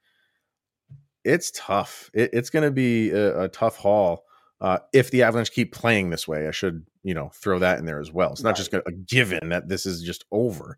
It's 1.24 1.51
tough. 1.51 2.10
It, 2.15 2.31
it's 2.34 2.50
to 2.50 2.72
be 2.72 3.12
a, 3.12 3.41
a, 3.43 3.48
tough 3.50 3.75
haul 3.75 4.24
uh, 4.59 4.79
if 4.93 5.11
the 5.11 5.23
Avalanche 5.23 5.51
keep 5.51 5.73
playing 5.73 6.09
this 6.09 6.27
way. 6.27 6.47
I 6.47 6.51
should 6.51 6.85
you 7.03 7.13
know 7.13 7.29
throw 7.33 7.59
that 7.59 7.79
in 7.79 7.85
there 7.85 7.99
as 7.99 8.11
well. 8.11 8.31
It's 8.31 8.43
not 8.43 8.55
just 8.55 8.73
a 8.73 8.81
given 9.05 9.49
that 9.49 9.69
this 9.69 9.85
is 9.85 10.01
just 10.01 10.25
over. 10.31 10.77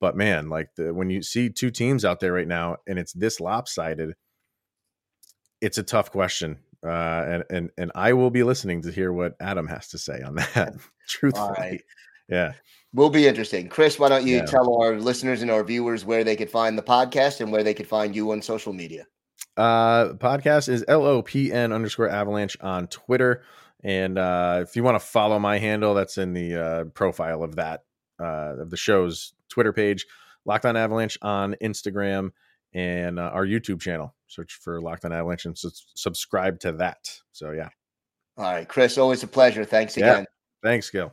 But 0.00 0.16
man, 0.16 0.48
like 0.48 0.70
the, 0.76 0.92
when 0.92 1.10
you 1.10 1.22
see 1.22 1.48
two 1.48 1.70
teams 1.70 2.04
out 2.04 2.18
there 2.18 2.32
right 2.32 2.48
now 2.48 2.78
and 2.88 2.98
it's 2.98 3.12
this 3.12 3.38
lopsided, 3.38 4.14
it's 5.60 5.78
a 5.78 5.82
tough 5.84 6.10
question. 6.10 6.58
Uh, 6.84 6.90
and 7.28 7.44
and 7.50 7.70
and 7.78 7.92
I 7.94 8.12
will 8.12 8.30
be 8.30 8.42
listening 8.42 8.82
to 8.82 8.90
hear 8.90 9.12
what 9.12 9.34
Adam 9.40 9.68
has 9.68 9.88
to 9.88 9.98
say 9.98 10.20
on 10.22 10.34
that. 10.54 10.74
Truthfully, 11.08 11.54
right. 11.56 11.82
yeah, 12.28 12.52
will 12.92 13.10
be 13.10 13.28
interesting. 13.28 13.68
Chris, 13.68 13.98
why 13.98 14.08
don't 14.08 14.26
you 14.26 14.38
yeah. 14.38 14.44
tell 14.44 14.82
our 14.82 14.96
listeners 14.96 15.42
and 15.42 15.50
our 15.50 15.62
viewers 15.62 16.04
where 16.04 16.24
they 16.24 16.34
could 16.34 16.50
find 16.50 16.76
the 16.76 16.82
podcast 16.82 17.40
and 17.40 17.52
where 17.52 17.62
they 17.62 17.74
could 17.74 17.86
find 17.86 18.16
you 18.16 18.32
on 18.32 18.42
social 18.42 18.72
media? 18.72 19.06
Uh, 19.56 20.14
podcast 20.14 20.68
is 20.68 20.84
L 20.88 21.04
O 21.04 21.22
P 21.22 21.52
N 21.52 21.72
underscore 21.72 22.08
Avalanche 22.08 22.56
on 22.60 22.86
Twitter, 22.86 23.42
and 23.84 24.18
uh, 24.18 24.60
if 24.62 24.76
you 24.76 24.82
want 24.82 24.94
to 24.94 25.06
follow 25.06 25.38
my 25.38 25.58
handle, 25.58 25.94
that's 25.94 26.16
in 26.16 26.32
the 26.32 26.56
uh, 26.56 26.84
profile 26.84 27.42
of 27.42 27.56
that 27.56 27.84
uh, 28.20 28.56
of 28.60 28.70
the 28.70 28.76
show's 28.76 29.34
Twitter 29.48 29.72
page. 29.72 30.06
Locked 30.44 30.64
on 30.64 30.76
Avalanche 30.76 31.18
on 31.22 31.54
Instagram 31.62 32.30
and 32.72 33.18
uh, 33.18 33.30
our 33.32 33.46
YouTube 33.46 33.80
channel. 33.80 34.14
Search 34.26 34.54
for 34.54 34.80
Locked 34.80 35.04
On 35.04 35.12
Avalanche 35.12 35.44
and 35.44 35.56
su- 35.56 35.70
subscribe 35.94 36.58
to 36.60 36.72
that. 36.72 37.20
So 37.32 37.52
yeah. 37.52 37.68
All 38.38 38.44
right, 38.44 38.66
Chris. 38.66 38.96
Always 38.96 39.22
a 39.22 39.26
pleasure. 39.26 39.64
Thanks 39.64 39.96
again. 39.96 40.20
Yeah. 40.20 40.68
Thanks, 40.68 40.88
Gil. 40.88 41.12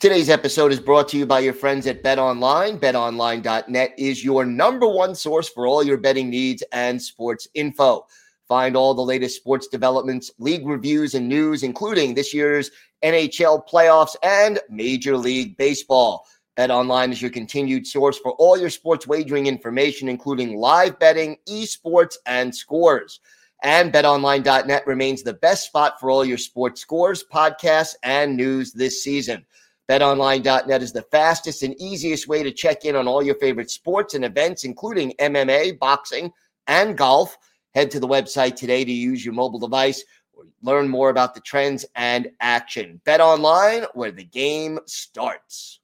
Today's 0.00 0.28
episode 0.28 0.72
is 0.72 0.80
brought 0.80 1.08
to 1.08 1.16
you 1.16 1.24
by 1.24 1.38
your 1.38 1.54
friends 1.54 1.86
at 1.86 2.02
Bet 2.02 2.18
Online. 2.18 2.78
BetOnline.net 2.78 3.94
is 3.96 4.24
your 4.24 4.44
number 4.44 4.88
one 4.88 5.14
source 5.14 5.48
for 5.48 5.66
all 5.66 5.84
your 5.84 5.96
betting 5.96 6.28
needs 6.28 6.62
and 6.72 7.00
sports 7.00 7.48
info. 7.54 8.04
Find 8.48 8.76
all 8.76 8.92
the 8.92 9.00
latest 9.00 9.36
sports 9.36 9.68
developments, 9.68 10.32
league 10.38 10.66
reviews, 10.66 11.14
and 11.14 11.28
news, 11.28 11.62
including 11.62 12.12
this 12.12 12.34
year's 12.34 12.70
NHL 13.02 13.66
playoffs 13.66 14.16
and 14.22 14.58
Major 14.68 15.16
League 15.16 15.56
Baseball. 15.56 16.26
Bet 16.56 16.70
Online 16.70 17.12
is 17.12 17.22
your 17.22 17.30
continued 17.30 17.86
source 17.86 18.18
for 18.18 18.32
all 18.32 18.58
your 18.58 18.70
sports 18.70 19.06
wagering 19.06 19.46
information, 19.46 20.08
including 20.08 20.56
live 20.56 20.98
betting, 20.98 21.36
esports, 21.48 22.16
and 22.26 22.54
scores. 22.54 23.20
And 23.62 23.92
betonline.net 23.92 24.86
remains 24.86 25.22
the 25.22 25.34
best 25.34 25.66
spot 25.66 25.98
for 25.98 26.10
all 26.10 26.24
your 26.24 26.36
sports 26.36 26.82
scores, 26.82 27.24
podcasts, 27.32 27.94
and 28.02 28.36
news 28.36 28.72
this 28.72 29.02
season. 29.02 29.46
BetOnline.net 29.88 30.82
is 30.82 30.92
the 30.92 31.02
fastest 31.02 31.62
and 31.62 31.78
easiest 31.80 32.26
way 32.26 32.42
to 32.42 32.50
check 32.50 32.84
in 32.84 32.96
on 32.96 33.06
all 33.06 33.22
your 33.22 33.34
favorite 33.34 33.70
sports 33.70 34.14
and 34.14 34.24
events, 34.24 34.64
including 34.64 35.12
MMA, 35.20 35.78
boxing, 35.78 36.32
and 36.66 36.96
golf. 36.96 37.36
Head 37.74 37.90
to 37.90 38.00
the 38.00 38.08
website 38.08 38.56
today 38.56 38.84
to 38.84 38.92
use 38.92 39.24
your 39.24 39.34
mobile 39.34 39.58
device 39.58 40.02
or 40.32 40.44
learn 40.62 40.88
more 40.88 41.10
about 41.10 41.34
the 41.34 41.40
trends 41.40 41.84
and 41.96 42.30
action. 42.40 43.00
Bet 43.04 43.20
online 43.20 43.84
where 43.94 44.12
the 44.12 44.24
game 44.24 44.78
starts. 44.86 45.80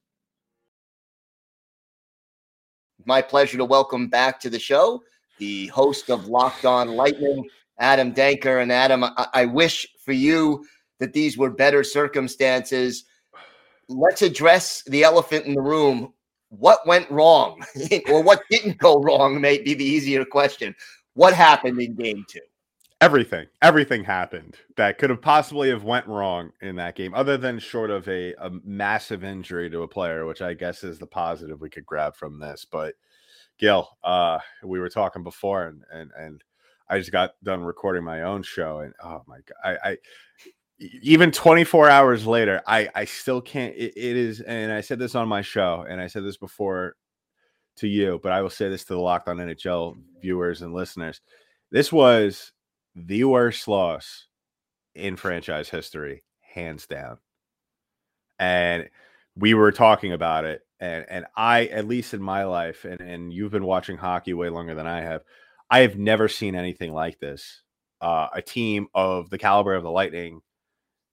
My 3.05 3.21
pleasure 3.21 3.57
to 3.57 3.65
welcome 3.65 4.07
back 4.07 4.39
to 4.41 4.49
the 4.49 4.59
show 4.59 5.01
the 5.41 5.67
host 5.67 6.11
of 6.11 6.27
Locked 6.27 6.65
On 6.65 6.89
Lightning, 6.89 7.49
Adam 7.79 8.13
Danker. 8.13 8.61
And 8.61 8.71
Adam, 8.71 9.03
I, 9.03 9.27
I 9.33 9.45
wish 9.45 9.87
for 10.05 10.13
you 10.13 10.63
that 10.99 11.13
these 11.13 11.35
were 11.35 11.49
better 11.49 11.83
circumstances. 11.83 13.05
Let's 13.87 14.21
address 14.21 14.83
the 14.83 15.03
elephant 15.03 15.45
in 15.45 15.53
the 15.53 15.61
room. 15.61 16.13
What 16.49 16.85
went 16.85 17.09
wrong, 17.09 17.63
or 18.09 18.21
what 18.21 18.41
didn't 18.49 18.77
go 18.77 19.01
wrong, 19.01 19.39
may 19.39 19.57
be 19.61 19.73
the 19.73 19.85
easier 19.85 20.25
question. 20.25 20.75
What 21.13 21.33
happened 21.33 21.79
in 21.79 21.95
game 21.95 22.25
two? 22.29 22.41
Everything, 22.99 23.47
everything 23.63 24.03
happened 24.03 24.57
that 24.75 24.99
could 24.99 25.09
have 25.09 25.21
possibly 25.21 25.69
have 25.69 25.83
went 25.83 26.05
wrong 26.05 26.51
in 26.61 26.75
that 26.75 26.95
game, 26.95 27.15
other 27.15 27.35
than 27.35 27.57
short 27.57 27.89
of 27.89 28.07
a, 28.07 28.33
a 28.35 28.51
massive 28.63 29.23
injury 29.23 29.69
to 29.71 29.81
a 29.81 29.87
player, 29.87 30.27
which 30.27 30.41
I 30.41 30.53
guess 30.53 30.83
is 30.83 30.99
the 30.99 31.07
positive 31.07 31.61
we 31.61 31.69
could 31.69 31.85
grab 31.85 32.15
from 32.15 32.39
this. 32.39 32.63
But 32.69 32.93
Gil, 33.57 33.89
uh, 34.03 34.39
we 34.63 34.79
were 34.79 34.89
talking 34.89 35.23
before, 35.23 35.65
and 35.65 35.83
and 35.91 36.11
and 36.17 36.43
I 36.89 36.99
just 36.99 37.11
got 37.11 37.31
done 37.41 37.63
recording 37.63 38.03
my 38.03 38.23
own 38.23 38.43
show, 38.43 38.79
and 38.79 38.93
oh 39.03 39.23
my 39.25 39.37
god, 39.37 39.55
I, 39.63 39.91
I 39.91 39.97
even 41.01 41.31
24 41.31 41.89
hours 41.89 42.25
later, 42.25 42.61
I 42.65 42.89
I 42.95 43.05
still 43.05 43.41
can't. 43.41 43.75
It, 43.75 43.93
it 43.95 44.17
is, 44.17 44.41
and 44.41 44.71
I 44.71 44.81
said 44.81 44.99
this 44.99 45.15
on 45.15 45.27
my 45.27 45.41
show, 45.41 45.85
and 45.87 46.01
I 46.01 46.07
said 46.07 46.23
this 46.23 46.37
before 46.37 46.95
to 47.77 47.87
you, 47.87 48.19
but 48.21 48.31
I 48.31 48.41
will 48.41 48.49
say 48.49 48.69
this 48.69 48.83
to 48.85 48.93
the 48.93 48.99
Locked 48.99 49.27
On 49.27 49.37
NHL 49.37 49.95
viewers 50.21 50.61
and 50.61 50.73
listeners. 50.73 51.21
This 51.71 51.91
was 51.91 52.51
the 52.95 53.23
worst 53.23 53.67
loss 53.67 54.27
in 54.95 55.15
franchise 55.15 55.69
history, 55.69 56.23
hands 56.41 56.87
down. 56.87 57.17
And 58.39 58.89
we 59.35 59.53
were 59.53 59.71
talking 59.71 60.13
about 60.13 60.45
it, 60.45 60.61
and 60.79 61.05
and 61.09 61.25
I, 61.35 61.65
at 61.65 61.87
least 61.87 62.13
in 62.13 62.21
my 62.21 62.43
life, 62.45 62.85
and 62.85 63.01
and 63.01 63.31
you've 63.31 63.51
been 63.51 63.65
watching 63.65 63.97
hockey 63.97 64.33
way 64.33 64.49
longer 64.49 64.73
than 64.73 64.87
I 64.87 65.01
have, 65.01 65.21
I 65.69 65.79
have 65.81 65.97
never 65.97 66.27
seen 66.27 66.55
anything 66.55 66.91
like 66.91 67.19
this. 67.19 67.61
Uh, 68.01 68.27
a 68.33 68.41
team 68.41 68.87
of 68.95 69.29
the 69.29 69.37
caliber 69.37 69.75
of 69.75 69.83
the 69.83 69.91
Lightning, 69.91 70.41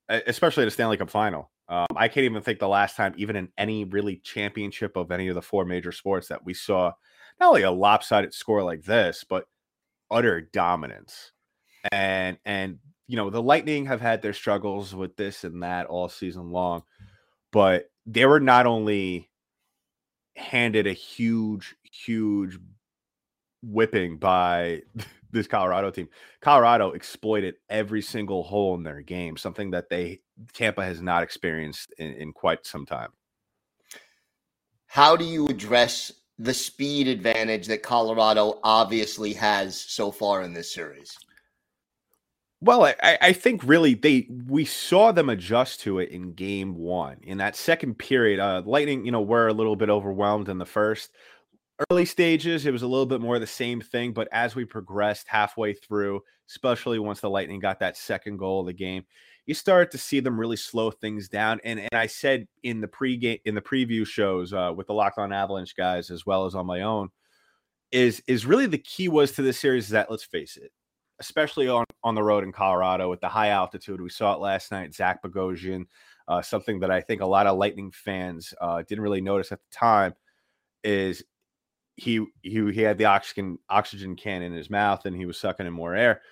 especially 0.08 0.62
at 0.62 0.68
a 0.68 0.70
Stanley 0.70 0.96
Cup 0.96 1.10
final, 1.10 1.50
um, 1.68 1.86
I 1.96 2.08
can't 2.08 2.24
even 2.24 2.42
think 2.42 2.58
the 2.58 2.68
last 2.68 2.96
time, 2.96 3.14
even 3.16 3.36
in 3.36 3.48
any 3.58 3.84
really 3.84 4.16
championship 4.16 4.96
of 4.96 5.10
any 5.10 5.28
of 5.28 5.34
the 5.34 5.42
four 5.42 5.64
major 5.64 5.92
sports, 5.92 6.28
that 6.28 6.44
we 6.44 6.54
saw 6.54 6.92
not 7.38 7.48
only 7.48 7.62
a 7.62 7.70
lopsided 7.70 8.32
score 8.32 8.62
like 8.62 8.82
this, 8.82 9.24
but 9.28 9.44
utter 10.10 10.40
dominance. 10.40 11.32
And 11.92 12.38
and 12.44 12.78
you 13.06 13.16
know 13.16 13.30
the 13.30 13.42
Lightning 13.42 13.86
have 13.86 14.00
had 14.00 14.22
their 14.22 14.32
struggles 14.32 14.94
with 14.94 15.16
this 15.16 15.44
and 15.44 15.62
that 15.62 15.86
all 15.86 16.08
season 16.08 16.50
long, 16.50 16.82
but 17.52 17.90
they 18.06 18.24
were 18.24 18.40
not 18.40 18.66
only 18.66 19.30
handed 20.36 20.86
a 20.86 20.92
huge, 20.92 21.74
huge 21.82 22.58
whipping 23.62 24.16
by 24.18 24.82
this 25.30 25.46
Colorado 25.46 25.90
team. 25.90 26.08
Colorado 26.40 26.92
exploited 26.92 27.56
every 27.68 28.02
single 28.02 28.42
hole 28.42 28.74
in 28.74 28.82
their 28.82 29.02
game, 29.02 29.36
something 29.36 29.70
that 29.70 29.88
they 29.88 30.20
Tampa 30.52 30.84
has 30.84 31.02
not 31.02 31.22
experienced 31.22 31.92
in, 31.98 32.12
in 32.14 32.32
quite 32.32 32.64
some 32.66 32.86
time. 32.86 33.10
How 34.86 35.16
do 35.16 35.24
you 35.24 35.46
address 35.48 36.12
the 36.38 36.54
speed 36.54 37.08
advantage 37.08 37.66
that 37.66 37.82
Colorado 37.82 38.60
obviously 38.62 39.32
has 39.34 39.78
so 39.78 40.10
far 40.10 40.42
in 40.42 40.52
this 40.52 40.72
series? 40.72 41.16
Well, 42.60 42.84
I, 42.84 43.18
I 43.20 43.32
think 43.32 43.62
really 43.62 43.94
they 43.94 44.28
we 44.46 44.64
saw 44.64 45.12
them 45.12 45.28
adjust 45.28 45.80
to 45.80 46.00
it 46.00 46.10
in 46.10 46.32
game 46.32 46.74
one. 46.74 47.18
In 47.22 47.38
that 47.38 47.54
second 47.54 47.98
period, 47.98 48.40
uh 48.40 48.62
Lightning, 48.64 49.04
you 49.04 49.12
know, 49.12 49.20
were 49.20 49.46
a 49.46 49.52
little 49.52 49.76
bit 49.76 49.90
overwhelmed 49.90 50.48
in 50.48 50.58
the 50.58 50.66
first 50.66 51.12
early 51.90 52.04
stages, 52.04 52.66
it 52.66 52.72
was 52.72 52.82
a 52.82 52.86
little 52.86 53.06
bit 53.06 53.20
more 53.20 53.38
the 53.38 53.46
same 53.46 53.80
thing. 53.80 54.12
But 54.12 54.28
as 54.32 54.54
we 54.54 54.64
progressed 54.64 55.28
halfway 55.28 55.74
through, 55.74 56.22
especially 56.48 56.98
once 56.98 57.20
the 57.20 57.30
Lightning 57.30 57.60
got 57.60 57.80
that 57.80 57.96
second 57.96 58.38
goal 58.38 58.60
of 58.60 58.66
the 58.66 58.72
game, 58.72 59.04
you 59.46 59.54
start 59.54 59.90
to 59.92 59.98
see 59.98 60.20
them 60.20 60.38
really 60.38 60.56
slow 60.56 60.90
things 60.90 61.28
down. 61.28 61.60
And 61.64 61.80
and 61.80 61.94
I 61.94 62.06
said 62.06 62.46
in 62.62 62.80
the 62.80 62.88
pregame 62.88 63.40
in 63.44 63.54
the 63.54 63.62
preview 63.62 64.06
shows 64.06 64.52
uh, 64.52 64.72
with 64.76 64.86
the 64.86 64.94
Locked 64.94 65.18
On 65.18 65.32
Avalanche 65.32 65.74
guys 65.76 66.10
as 66.10 66.26
well 66.26 66.44
as 66.46 66.54
on 66.54 66.66
my 66.66 66.82
own, 66.82 67.08
is 67.92 68.22
is 68.26 68.46
really 68.46 68.66
the 68.66 68.78
key 68.78 69.08
was 69.08 69.32
to 69.32 69.42
this 69.42 69.58
series 69.58 69.84
is 69.84 69.90
that 69.90 70.10
let's 70.10 70.24
face 70.24 70.56
it, 70.56 70.70
especially 71.20 71.68
on 71.68 71.84
on 72.04 72.14
the 72.14 72.22
road 72.22 72.44
in 72.44 72.52
Colorado 72.52 73.08
with 73.08 73.20
the 73.20 73.28
high 73.28 73.48
altitude. 73.48 74.00
We 74.00 74.10
saw 74.10 74.34
it 74.34 74.40
last 74.40 74.70
night. 74.70 74.94
Zach 74.94 75.22
Bogosian, 75.22 75.86
uh, 76.26 76.42
something 76.42 76.80
that 76.80 76.90
I 76.90 77.00
think 77.00 77.22
a 77.22 77.26
lot 77.26 77.46
of 77.46 77.56
Lightning 77.56 77.90
fans 77.90 78.52
uh, 78.60 78.82
didn't 78.86 79.02
really 79.02 79.22
notice 79.22 79.52
at 79.52 79.60
the 79.60 79.76
time 79.76 80.14
is 80.84 81.24
he 81.98 82.24
he 82.42 82.72
he 82.72 82.80
had 82.80 82.96
the 82.96 83.06
oxygen 83.06 83.58
oxygen 83.68 84.14
can 84.14 84.42
in 84.42 84.52
his 84.52 84.70
mouth 84.70 85.04
and 85.04 85.16
he 85.16 85.26
was 85.26 85.36
sucking 85.36 85.66
in 85.66 85.72
more 85.72 85.94
air. 85.94 86.22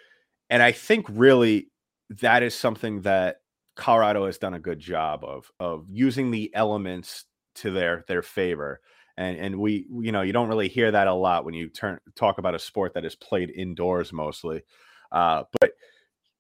And 0.49 0.63
I 0.63 0.71
think 0.71 1.07
really 1.11 1.73
that 2.09 2.45
is 2.45 2.55
something 2.55 3.03
that 3.03 3.39
Colorado 3.75 4.27
has 4.27 4.39
done 4.39 4.55
a 4.55 4.61
good 4.61 4.79
job 4.79 5.25
of 5.25 5.51
of 5.59 5.87
using 5.91 6.31
the 6.31 6.55
elements 6.55 7.25
to 7.57 7.73
their 7.73 8.05
their 8.07 8.23
favor. 8.23 8.81
And 9.17 9.37
and 9.39 9.59
we 9.59 9.87
you 9.91 10.13
know 10.13 10.23
you 10.23 10.33
don't 10.33 10.49
really 10.49 10.69
hear 10.69 10.93
that 10.93 11.09
a 11.09 11.15
lot 11.15 11.45
when 11.45 11.55
you 11.55 11.69
turn 11.69 11.99
talk 12.15 12.39
about 12.39 12.55
a 12.55 12.61
sport 12.61 12.95
that 12.95 13.05
is 13.05 13.17
played 13.17 13.51
indoors 13.51 14.13
mostly. 14.13 14.63
Uh, 15.11 15.45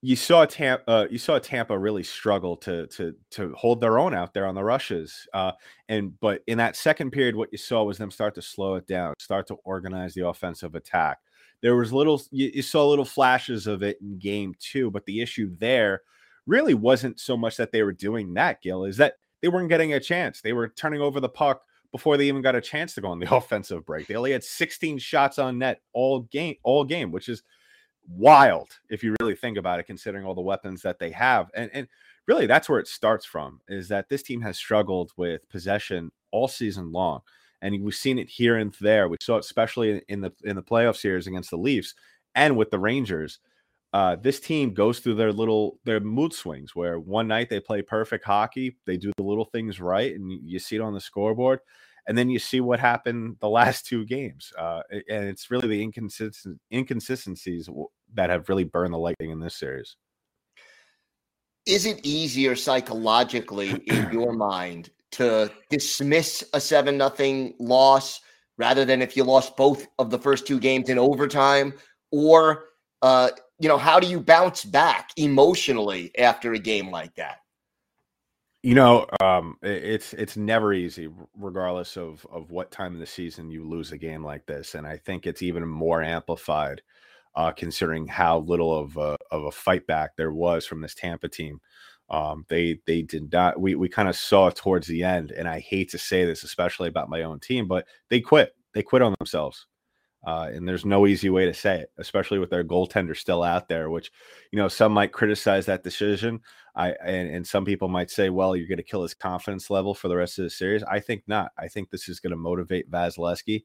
you 0.02 0.16
saw 0.16 0.44
Tampa, 0.44 0.90
uh, 0.90 1.06
you 1.10 1.18
saw 1.18 1.38
Tampa 1.38 1.76
really 1.76 2.02
struggle 2.02 2.56
to 2.58 2.86
to 2.88 3.14
to 3.32 3.52
hold 3.54 3.80
their 3.80 3.98
own 3.98 4.14
out 4.14 4.34
there 4.34 4.46
on 4.46 4.54
the 4.54 4.62
rushes. 4.62 5.26
Uh, 5.32 5.52
and 5.88 6.18
but 6.20 6.42
in 6.46 6.58
that 6.58 6.76
second 6.76 7.10
period, 7.10 7.34
what 7.34 7.48
you 7.52 7.58
saw 7.58 7.82
was 7.82 7.98
them 7.98 8.10
start 8.10 8.34
to 8.34 8.42
slow 8.42 8.74
it 8.74 8.86
down, 8.86 9.14
start 9.18 9.46
to 9.48 9.54
organize 9.64 10.14
the 10.14 10.26
offensive 10.26 10.74
attack. 10.74 11.18
There 11.62 11.76
was 11.76 11.92
little 11.92 12.22
you, 12.30 12.50
you 12.54 12.62
saw 12.62 12.86
little 12.86 13.04
flashes 13.04 13.66
of 13.66 13.82
it 13.82 13.98
in 14.00 14.18
game 14.18 14.54
two, 14.58 14.90
but 14.90 15.06
the 15.06 15.22
issue 15.22 15.56
there 15.58 16.02
really 16.46 16.74
wasn't 16.74 17.18
so 17.18 17.36
much 17.36 17.56
that 17.56 17.72
they 17.72 17.82
were 17.82 17.92
doing 17.92 18.34
that, 18.34 18.62
Gil, 18.62 18.84
is 18.84 18.98
that 18.98 19.14
they 19.42 19.48
weren't 19.48 19.68
getting 19.68 19.94
a 19.94 20.00
chance. 20.00 20.40
They 20.40 20.52
were 20.52 20.68
turning 20.68 21.00
over 21.00 21.20
the 21.20 21.28
puck 21.28 21.62
before 21.90 22.16
they 22.16 22.28
even 22.28 22.42
got 22.42 22.54
a 22.54 22.60
chance 22.60 22.94
to 22.94 23.00
go 23.00 23.08
on 23.08 23.18
the 23.18 23.34
offensive 23.34 23.84
break. 23.84 24.06
They 24.06 24.16
only 24.16 24.32
had 24.32 24.44
16 24.44 24.98
shots 24.98 25.38
on 25.38 25.58
net 25.58 25.80
all 25.92 26.20
game, 26.20 26.56
all 26.62 26.84
game, 26.84 27.10
which 27.10 27.28
is 27.28 27.42
wild 28.08 28.78
if 28.88 29.02
you 29.02 29.14
really 29.20 29.36
think 29.36 29.56
about 29.56 29.80
it, 29.80 29.86
considering 29.86 30.24
all 30.24 30.34
the 30.34 30.40
weapons 30.40 30.82
that 30.82 30.98
they 30.98 31.10
have. 31.10 31.50
And 31.54 31.70
and 31.72 31.88
really 32.26 32.46
that's 32.46 32.68
where 32.68 32.80
it 32.80 32.88
starts 32.88 33.24
from 33.24 33.60
is 33.68 33.88
that 33.88 34.08
this 34.08 34.22
team 34.22 34.40
has 34.42 34.56
struggled 34.56 35.12
with 35.16 35.48
possession 35.48 36.10
all 36.32 36.48
season 36.48 36.92
long. 36.92 37.20
And 37.62 37.82
we've 37.82 37.94
seen 37.94 38.18
it 38.18 38.28
here 38.28 38.56
and 38.56 38.74
there. 38.80 39.08
We 39.08 39.16
saw 39.20 39.36
it 39.36 39.44
especially 39.44 40.02
in 40.08 40.20
the 40.20 40.32
in 40.44 40.56
the 40.56 40.62
playoff 40.62 40.96
series 40.96 41.26
against 41.26 41.50
the 41.50 41.56
Leafs 41.56 41.94
and 42.34 42.56
with 42.56 42.70
the 42.70 42.78
Rangers. 42.78 43.40
Uh, 43.92 44.16
this 44.16 44.40
team 44.40 44.74
goes 44.74 44.98
through 44.98 45.14
their 45.14 45.32
little 45.32 45.78
their 45.84 46.00
mood 46.00 46.32
swings 46.32 46.74
where 46.74 46.98
one 47.00 47.26
night 47.26 47.48
they 47.48 47.60
play 47.60 47.80
perfect 47.80 48.24
hockey, 48.24 48.76
they 48.84 48.96
do 48.96 49.10
the 49.16 49.22
little 49.22 49.46
things 49.46 49.80
right, 49.80 50.14
and 50.14 50.30
you 50.30 50.58
see 50.58 50.76
it 50.76 50.82
on 50.82 50.92
the 50.92 51.00
scoreboard, 51.00 51.60
and 52.06 52.16
then 52.16 52.30
you 52.30 52.38
see 52.38 52.60
what 52.60 52.78
happened 52.78 53.36
the 53.40 53.48
last 53.48 53.86
two 53.86 54.04
games, 54.04 54.52
uh, 54.58 54.82
and 54.90 55.24
it's 55.24 55.50
really 55.50 55.68
the 55.68 55.82
inconsistent 55.82 56.60
inconsistencies 56.72 57.68
that 58.14 58.30
have 58.30 58.48
really 58.48 58.64
burned 58.64 58.94
the 58.94 58.98
lightning 58.98 59.30
in 59.30 59.40
this 59.40 59.56
series. 59.56 59.96
Is 61.66 61.84
it 61.84 62.00
easier 62.04 62.54
psychologically 62.54 63.70
in 63.70 64.08
your 64.12 64.32
mind 64.32 64.90
to 65.12 65.50
dismiss 65.70 66.44
a 66.52 66.60
seven 66.60 66.96
nothing 66.96 67.54
loss 67.58 68.20
rather 68.58 68.84
than 68.84 69.02
if 69.02 69.16
you 69.16 69.24
lost 69.24 69.56
both 69.56 69.86
of 69.98 70.10
the 70.10 70.18
first 70.18 70.46
two 70.46 70.60
games 70.60 70.88
in 70.88 70.98
overtime, 70.98 71.74
or 72.12 72.66
uh, 73.02 73.30
you 73.58 73.68
know, 73.68 73.78
how 73.78 73.98
do 73.98 74.06
you 74.06 74.20
bounce 74.20 74.64
back 74.64 75.10
emotionally 75.16 76.12
after 76.18 76.52
a 76.52 76.58
game 76.58 76.90
like 76.90 77.14
that? 77.16 77.38
You 78.66 78.74
know, 78.74 79.06
um, 79.20 79.58
it's 79.62 80.12
it's 80.14 80.36
never 80.36 80.72
easy, 80.72 81.08
regardless 81.38 81.96
of 81.96 82.26
of 82.32 82.50
what 82.50 82.72
time 82.72 82.94
of 82.94 82.98
the 82.98 83.06
season 83.06 83.48
you 83.48 83.64
lose 83.64 83.92
a 83.92 83.96
game 83.96 84.24
like 84.24 84.44
this, 84.44 84.74
and 84.74 84.84
I 84.84 84.96
think 84.96 85.24
it's 85.24 85.40
even 85.40 85.68
more 85.68 86.02
amplified 86.02 86.82
uh, 87.36 87.52
considering 87.52 88.08
how 88.08 88.40
little 88.40 88.76
of 88.76 88.96
a, 88.96 89.16
of 89.30 89.44
a 89.44 89.52
fight 89.52 89.86
back 89.86 90.16
there 90.16 90.32
was 90.32 90.66
from 90.66 90.80
this 90.80 90.96
Tampa 90.96 91.28
team. 91.28 91.60
Um, 92.10 92.44
they 92.48 92.80
they 92.88 93.02
did 93.02 93.32
not. 93.32 93.60
We 93.60 93.76
we 93.76 93.88
kind 93.88 94.08
of 94.08 94.16
saw 94.16 94.50
towards 94.50 94.88
the 94.88 95.04
end, 95.04 95.30
and 95.30 95.46
I 95.46 95.60
hate 95.60 95.90
to 95.92 95.98
say 95.98 96.24
this, 96.24 96.42
especially 96.42 96.88
about 96.88 97.08
my 97.08 97.22
own 97.22 97.38
team, 97.38 97.68
but 97.68 97.86
they 98.10 98.20
quit. 98.20 98.52
They 98.74 98.82
quit 98.82 99.00
on 99.00 99.14
themselves. 99.20 99.68
Uh, 100.26 100.50
and 100.52 100.68
there's 100.68 100.84
no 100.84 101.06
easy 101.06 101.30
way 101.30 101.46
to 101.46 101.54
say 101.54 101.78
it, 101.78 101.92
especially 101.98 102.40
with 102.40 102.50
their 102.50 102.64
goaltender 102.64 103.16
still 103.16 103.44
out 103.44 103.68
there, 103.68 103.90
which, 103.90 104.10
you 104.50 104.58
know, 104.58 104.66
some 104.66 104.90
might 104.90 105.12
criticize 105.12 105.64
that 105.66 105.84
decision. 105.84 106.40
I 106.74 106.90
and, 107.04 107.30
and 107.30 107.46
some 107.46 107.64
people 107.64 107.86
might 107.86 108.10
say, 108.10 108.28
well, 108.28 108.56
you're 108.56 108.66
going 108.66 108.76
to 108.78 108.82
kill 108.82 109.04
his 109.04 109.14
confidence 109.14 109.70
level 109.70 109.94
for 109.94 110.08
the 110.08 110.16
rest 110.16 110.38
of 110.38 110.42
the 110.42 110.50
series. 110.50 110.82
I 110.82 110.98
think 110.98 111.22
not. 111.28 111.52
I 111.56 111.68
think 111.68 111.90
this 111.90 112.08
is 112.08 112.18
going 112.18 112.32
to 112.32 112.36
motivate 112.36 112.90
Vasilevskiy. 112.90 113.64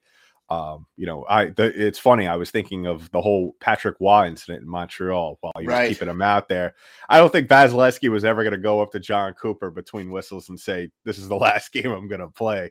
Um, 0.52 0.86
you 0.98 1.08
know, 1.08 1.26
I 1.28 1.46
the, 1.46 1.74
it's 1.76 1.98
funny. 1.98 2.28
I 2.28 2.36
was 2.36 2.52
thinking 2.52 2.86
of 2.86 3.10
the 3.10 3.22
whole 3.22 3.56
Patrick 3.60 3.96
Roy 4.00 4.28
incident 4.28 4.62
in 4.62 4.70
Montreal 4.70 5.40
while 5.42 5.54
he 5.58 5.66
was 5.66 5.74
right. 5.74 5.90
keeping 5.90 6.10
him 6.10 6.22
out 6.22 6.48
there. 6.48 6.76
I 7.10 7.18
don't 7.18 7.32
think 7.32 7.48
Vasilevskiy 7.48 8.10
was 8.10 8.24
ever 8.24 8.44
going 8.44 8.54
to 8.54 8.60
go 8.60 8.82
up 8.82 8.92
to 8.92 9.00
Jon 9.00 9.34
Cooper 9.34 9.72
between 9.72 10.12
whistles 10.12 10.50
and 10.50 10.60
say, 10.60 10.90
"This 11.06 11.18
is 11.18 11.28
the 11.28 11.36
last 11.38 11.74
game 11.74 11.90
I'm 11.90 12.08
going 12.08 12.22
to 12.22 12.28
play." 12.28 12.70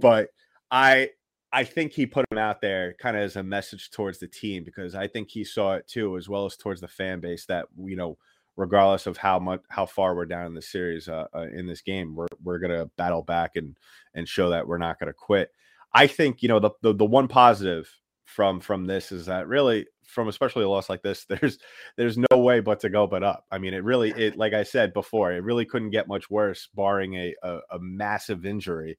But 0.00 0.28
I 0.70 1.10
I 1.56 1.64
think 1.64 1.92
he 1.92 2.04
put 2.04 2.26
him 2.30 2.36
out 2.36 2.60
there 2.60 2.94
kind 3.00 3.16
of 3.16 3.22
as 3.22 3.36
a 3.36 3.42
message 3.42 3.90
towards 3.90 4.18
the 4.18 4.28
team 4.28 4.62
because 4.62 4.94
I 4.94 5.08
think 5.08 5.30
he 5.30 5.42
saw 5.42 5.72
it 5.76 5.88
too, 5.88 6.18
as 6.18 6.28
well 6.28 6.44
as 6.44 6.54
towards 6.54 6.82
the 6.82 6.88
fan 6.88 7.18
base 7.20 7.46
that 7.46 7.64
you 7.78 7.96
know, 7.96 8.18
regardless 8.58 9.06
of 9.06 9.16
how 9.16 9.38
much 9.38 9.62
how 9.70 9.86
far 9.86 10.14
we're 10.14 10.26
down 10.26 10.44
in 10.44 10.52
the 10.52 10.60
series 10.60 11.08
uh, 11.08 11.24
uh, 11.34 11.46
in 11.54 11.66
this 11.66 11.80
game, 11.80 12.14
we're 12.14 12.26
we're 12.44 12.58
gonna 12.58 12.90
battle 12.98 13.22
back 13.22 13.52
and 13.56 13.74
and 14.14 14.28
show 14.28 14.50
that 14.50 14.68
we're 14.68 14.76
not 14.76 14.98
gonna 15.00 15.14
quit. 15.14 15.50
I 15.94 16.08
think 16.08 16.42
you 16.42 16.48
know 16.50 16.60
the, 16.60 16.72
the 16.82 16.92
the 16.92 17.06
one 17.06 17.26
positive 17.26 17.90
from 18.26 18.60
from 18.60 18.84
this 18.84 19.10
is 19.10 19.24
that 19.24 19.48
really 19.48 19.86
from 20.06 20.28
especially 20.28 20.64
a 20.64 20.68
loss 20.68 20.90
like 20.90 21.00
this 21.00 21.24
there's 21.28 21.58
there's 21.96 22.18
no 22.18 22.36
way 22.36 22.60
but 22.60 22.80
to 22.80 22.88
go 22.88 23.06
but 23.06 23.22
up 23.22 23.44
i 23.52 23.58
mean 23.58 23.72
it 23.72 23.84
really 23.84 24.10
it 24.10 24.36
like 24.36 24.52
i 24.52 24.64
said 24.64 24.92
before 24.92 25.32
it 25.32 25.44
really 25.44 25.64
couldn't 25.64 25.90
get 25.90 26.08
much 26.08 26.28
worse 26.28 26.68
barring 26.74 27.14
a 27.14 27.32
a, 27.44 27.58
a 27.70 27.78
massive 27.78 28.44
injury 28.44 28.98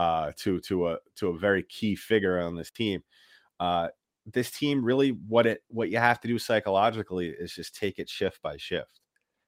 uh, 0.00 0.32
to 0.34 0.58
to 0.60 0.88
a 0.88 0.96
to 1.14 1.28
a 1.28 1.38
very 1.38 1.62
key 1.64 1.94
figure 1.94 2.40
on 2.40 2.56
this 2.56 2.70
team. 2.70 3.02
Uh, 3.60 3.88
this 4.24 4.50
team 4.50 4.82
really 4.82 5.10
what 5.10 5.46
it 5.46 5.62
what 5.68 5.90
you 5.90 5.98
have 5.98 6.18
to 6.22 6.28
do 6.28 6.38
psychologically 6.38 7.28
is 7.28 7.52
just 7.52 7.76
take 7.76 7.98
it 7.98 8.08
shift 8.08 8.40
by 8.40 8.56
shift. 8.56 9.00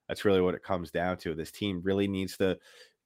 That's 0.08 0.26
really 0.26 0.42
what 0.42 0.54
it 0.54 0.62
comes 0.62 0.90
down 0.90 1.16
to. 1.18 1.34
This 1.34 1.52
team 1.52 1.80
really 1.82 2.06
needs 2.06 2.36
to 2.36 2.58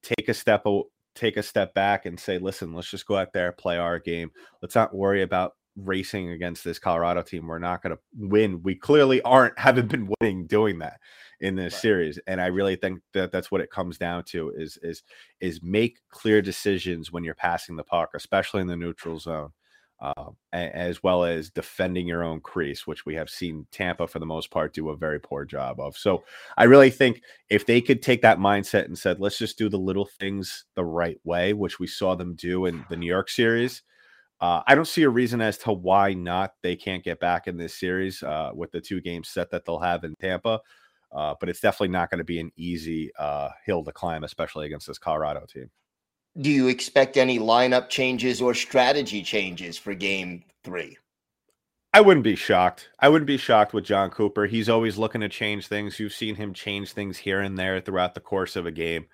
take 0.02 0.28
a 0.28 0.34
step 0.34 0.66
take 1.14 1.36
a 1.36 1.42
step 1.42 1.72
back 1.72 2.04
and 2.04 2.18
say, 2.18 2.38
listen, 2.38 2.74
let's 2.74 2.90
just 2.90 3.06
go 3.06 3.16
out 3.16 3.32
there, 3.32 3.52
play 3.52 3.78
our 3.78 4.00
game. 4.00 4.32
Let's 4.60 4.74
not 4.74 4.92
worry 4.92 5.22
about 5.22 5.52
racing 5.76 6.30
against 6.30 6.64
this 6.64 6.78
Colorado 6.78 7.22
team. 7.22 7.46
We're 7.46 7.58
not 7.58 7.82
going 7.82 7.96
to 7.96 8.02
win. 8.16 8.62
We 8.62 8.74
clearly 8.74 9.22
aren't 9.22 9.58
haven't 9.58 9.88
been 9.88 10.12
winning 10.20 10.46
doing 10.46 10.78
that 10.80 11.00
in 11.40 11.54
this 11.54 11.74
right. 11.74 11.82
series 11.82 12.18
and 12.26 12.40
i 12.40 12.46
really 12.46 12.76
think 12.76 12.98
that 13.12 13.30
that's 13.30 13.50
what 13.50 13.60
it 13.60 13.70
comes 13.70 13.98
down 13.98 14.24
to 14.24 14.50
is 14.56 14.78
is 14.80 15.02
is 15.38 15.62
make 15.62 15.98
clear 16.08 16.40
decisions 16.40 17.12
when 17.12 17.24
you're 17.24 17.34
passing 17.34 17.76
the 17.76 17.84
puck 17.84 18.08
especially 18.14 18.62
in 18.62 18.66
the 18.66 18.74
neutral 18.74 19.18
zone 19.18 19.50
uh, 20.00 20.30
as 20.52 21.02
well 21.02 21.24
as 21.24 21.50
defending 21.50 22.06
your 22.06 22.22
own 22.22 22.40
crease, 22.40 22.86
which 22.86 23.06
we 23.06 23.14
have 23.14 23.30
seen 23.30 23.66
Tampa 23.72 24.06
for 24.06 24.18
the 24.18 24.26
most 24.26 24.50
part 24.50 24.74
do 24.74 24.90
a 24.90 24.96
very 24.96 25.18
poor 25.18 25.44
job 25.44 25.80
of. 25.80 25.96
So 25.96 26.24
I 26.56 26.64
really 26.64 26.90
think 26.90 27.22
if 27.48 27.64
they 27.64 27.80
could 27.80 28.02
take 28.02 28.22
that 28.22 28.38
mindset 28.38 28.84
and 28.84 28.98
said, 28.98 29.20
let's 29.20 29.38
just 29.38 29.56
do 29.56 29.68
the 29.68 29.78
little 29.78 30.04
things 30.04 30.66
the 30.74 30.84
right 30.84 31.18
way, 31.24 31.54
which 31.54 31.78
we 31.78 31.86
saw 31.86 32.14
them 32.14 32.34
do 32.34 32.66
in 32.66 32.84
the 32.90 32.96
New 32.96 33.06
York 33.06 33.30
series. 33.30 33.82
Uh, 34.40 34.62
I 34.66 34.74
don't 34.74 34.86
see 34.86 35.02
a 35.02 35.08
reason 35.08 35.40
as 35.40 35.58
to 35.58 35.72
why 35.72 36.12
not 36.12 36.54
they 36.62 36.76
can't 36.76 37.02
get 37.02 37.20
back 37.20 37.46
in 37.46 37.56
this 37.56 37.74
series 37.74 38.22
uh, 38.22 38.50
with 38.54 38.70
the 38.70 38.80
two 38.80 39.00
game 39.00 39.24
set 39.24 39.50
that 39.50 39.64
they'll 39.64 39.78
have 39.78 40.04
in 40.04 40.14
Tampa. 40.20 40.60
Uh, 41.12 41.34
but 41.40 41.48
it's 41.48 41.60
definitely 41.60 41.88
not 41.88 42.10
going 42.10 42.18
to 42.18 42.24
be 42.24 42.40
an 42.40 42.50
easy 42.56 43.10
uh, 43.18 43.48
hill 43.64 43.82
to 43.84 43.92
climb, 43.92 44.24
especially 44.24 44.66
against 44.66 44.86
this 44.86 44.98
Colorado 44.98 45.46
team. 45.46 45.70
Do 46.38 46.50
you 46.50 46.68
expect 46.68 47.16
any 47.16 47.38
lineup 47.38 47.88
changes 47.88 48.42
or 48.42 48.52
strategy 48.52 49.22
changes 49.22 49.78
for 49.78 49.94
game 49.94 50.44
three? 50.64 50.98
I 51.94 52.02
wouldn't 52.02 52.24
be 52.24 52.36
shocked. 52.36 52.90
I 52.98 53.08
wouldn't 53.08 53.26
be 53.26 53.38
shocked 53.38 53.72
with 53.72 53.84
Jon 53.84 54.10
Cooper. 54.10 54.44
He's 54.44 54.68
always 54.68 54.98
looking 54.98 55.22
to 55.22 55.30
change 55.30 55.66
things. 55.66 55.98
You've 55.98 56.12
seen 56.12 56.34
him 56.34 56.52
change 56.52 56.92
things 56.92 57.16
here 57.16 57.40
and 57.40 57.56
there 57.56 57.80
throughout 57.80 58.12
the 58.14 58.20
course 58.20 58.54
of 58.54 58.66
a 58.66 58.70
game. 58.70 59.06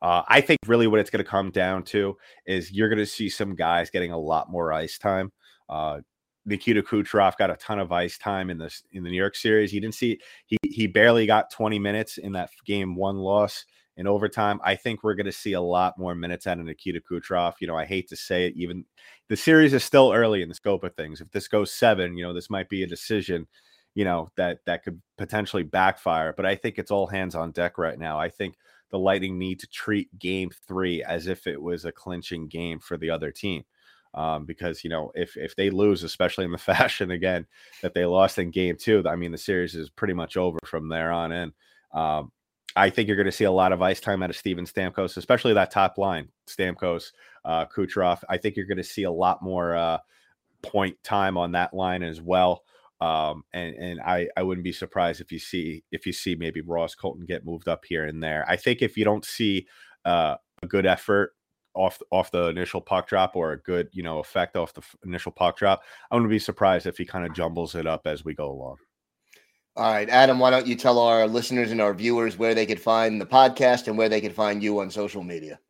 Uh, 0.00 0.22
I 0.28 0.40
think 0.40 0.58
really 0.66 0.86
what 0.86 1.00
it's 1.00 1.10
going 1.10 1.24
to 1.24 1.30
come 1.30 1.50
down 1.50 1.82
to 1.84 2.16
is 2.46 2.70
you're 2.70 2.88
going 2.88 2.98
to 2.98 3.06
see 3.06 3.28
some 3.28 3.54
guys 3.54 3.90
getting 3.90 4.12
a 4.12 4.18
lot 4.18 4.50
more 4.50 4.72
ice 4.72 4.98
time. 4.98 5.32
Uh, 5.68 6.00
Nikita 6.46 6.82
Kucherov 6.82 7.36
got 7.36 7.50
a 7.50 7.56
ton 7.56 7.78
of 7.78 7.92
ice 7.92 8.16
time 8.16 8.48
in 8.48 8.58
this 8.58 8.82
in 8.92 9.02
the 9.02 9.10
New 9.10 9.16
York 9.16 9.36
series. 9.36 9.70
He 9.70 9.80
didn't 9.80 9.94
see 9.94 10.18
he 10.46 10.56
he 10.62 10.86
barely 10.86 11.26
got 11.26 11.50
20 11.50 11.78
minutes 11.78 12.18
in 12.18 12.32
that 12.32 12.50
game 12.64 12.94
one 12.94 13.16
loss 13.16 13.64
in 13.98 14.06
overtime. 14.06 14.60
I 14.64 14.76
think 14.76 15.02
we're 15.02 15.14
going 15.14 15.26
to 15.26 15.32
see 15.32 15.52
a 15.52 15.60
lot 15.60 15.98
more 15.98 16.14
minutes 16.14 16.46
out 16.46 16.58
of 16.58 16.64
Nikita 16.64 17.00
Kucherov. 17.00 17.54
You 17.60 17.66
know, 17.66 17.76
I 17.76 17.84
hate 17.84 18.08
to 18.08 18.16
say 18.16 18.46
it, 18.46 18.54
even 18.56 18.84
the 19.28 19.36
series 19.36 19.74
is 19.74 19.84
still 19.84 20.12
early 20.12 20.40
in 20.40 20.48
the 20.48 20.54
scope 20.54 20.84
of 20.84 20.94
things. 20.94 21.20
If 21.20 21.30
this 21.32 21.48
goes 21.48 21.72
seven, 21.72 22.16
you 22.16 22.24
know, 22.24 22.32
this 22.32 22.48
might 22.48 22.68
be 22.68 22.82
a 22.82 22.86
decision, 22.86 23.46
you 23.94 24.04
know, 24.04 24.30
that 24.36 24.60
that 24.64 24.84
could 24.84 25.02
potentially 25.18 25.64
backfire. 25.64 26.32
But 26.34 26.46
I 26.46 26.54
think 26.54 26.78
it's 26.78 26.92
all 26.92 27.08
hands 27.08 27.34
on 27.34 27.50
deck 27.50 27.76
right 27.76 27.98
now. 27.98 28.18
I 28.18 28.30
think 28.30 28.54
the 28.90 28.98
Lightning 28.98 29.38
need 29.38 29.60
to 29.60 29.66
treat 29.68 30.16
Game 30.18 30.50
Three 30.66 31.02
as 31.02 31.26
if 31.26 31.46
it 31.46 31.60
was 31.60 31.84
a 31.84 31.92
clinching 31.92 32.48
game 32.48 32.78
for 32.78 32.96
the 32.96 33.10
other 33.10 33.30
team 33.30 33.64
um, 34.14 34.44
because 34.44 34.82
you 34.84 34.90
know 34.90 35.12
if 35.14 35.36
if 35.36 35.54
they 35.56 35.70
lose, 35.70 36.02
especially 36.02 36.44
in 36.44 36.52
the 36.52 36.58
fashion 36.58 37.10
again 37.10 37.46
that 37.82 37.94
they 37.94 38.04
lost 38.04 38.38
in 38.38 38.50
game 38.50 38.76
two, 38.76 39.02
I 39.06 39.16
mean 39.16 39.32
the 39.32 39.38
series 39.38 39.74
is 39.74 39.90
pretty 39.90 40.14
much 40.14 40.36
over 40.36 40.58
from 40.64 40.88
there 40.88 41.12
on 41.12 41.32
in. 41.32 41.52
Um, 41.92 42.32
I 42.76 42.90
think 42.90 43.08
you're 43.08 43.16
going 43.16 43.26
to 43.26 43.32
see 43.32 43.44
a 43.44 43.50
lot 43.50 43.72
of 43.72 43.82
ice 43.82 43.98
time 43.98 44.22
out 44.22 44.30
of 44.30 44.36
Steven 44.36 44.64
Stamkos, 44.64 45.16
especially 45.16 45.54
that 45.54 45.70
top 45.70 45.98
line, 45.98 46.28
Stamkos, 46.46 47.12
uh, 47.44 47.66
Kucherov. 47.66 48.22
I 48.28 48.36
think 48.36 48.56
you're 48.56 48.66
going 48.66 48.76
to 48.76 48.84
see 48.84 49.04
a 49.04 49.10
lot 49.10 49.42
more 49.42 49.74
uh, 49.74 49.98
point 50.62 50.96
time 51.02 51.36
on 51.36 51.52
that 51.52 51.74
line 51.74 52.02
as 52.02 52.20
well. 52.20 52.62
Um, 53.00 53.44
and 53.52 53.74
and 53.76 54.00
I 54.00 54.28
I 54.36 54.42
wouldn't 54.42 54.64
be 54.64 54.72
surprised 54.72 55.20
if 55.20 55.30
you 55.30 55.38
see 55.38 55.84
if 55.92 56.06
you 56.06 56.12
see 56.12 56.34
maybe 56.34 56.60
Ross 56.60 56.94
Colton 56.94 57.26
get 57.26 57.44
moved 57.44 57.68
up 57.68 57.84
here 57.84 58.06
and 58.06 58.22
there. 58.22 58.44
I 58.48 58.56
think 58.56 58.82
if 58.82 58.96
you 58.96 59.04
don't 59.04 59.24
see 59.24 59.66
uh, 60.04 60.36
a 60.62 60.66
good 60.66 60.86
effort 60.86 61.34
off 61.74 62.00
off 62.10 62.32
the 62.32 62.48
initial 62.48 62.80
puck 62.80 63.06
drop 63.06 63.36
or 63.36 63.52
a 63.52 63.60
good 63.60 63.88
you 63.92 64.02
know 64.02 64.18
effect 64.18 64.56
off 64.56 64.74
the 64.74 64.82
initial 65.04 65.30
puck 65.30 65.56
drop, 65.56 65.82
I 66.10 66.16
wouldn't 66.16 66.30
be 66.30 66.38
surprised 66.38 66.86
if 66.86 66.98
he 66.98 67.04
kind 67.04 67.24
of 67.24 67.34
jumbles 67.34 67.74
it 67.74 67.86
up 67.86 68.06
as 68.06 68.24
we 68.24 68.34
go 68.34 68.50
along. 68.50 68.76
All 69.76 69.92
right, 69.92 70.08
Adam, 70.08 70.40
why 70.40 70.50
don't 70.50 70.66
you 70.66 70.74
tell 70.74 70.98
our 70.98 71.28
listeners 71.28 71.70
and 71.70 71.80
our 71.80 71.94
viewers 71.94 72.36
where 72.36 72.52
they 72.52 72.66
could 72.66 72.80
find 72.80 73.20
the 73.20 73.26
podcast 73.26 73.86
and 73.86 73.96
where 73.96 74.08
they 74.08 74.20
could 74.20 74.34
find 74.34 74.60
you 74.60 74.80
on 74.80 74.90
social 74.90 75.22
media? 75.22 75.60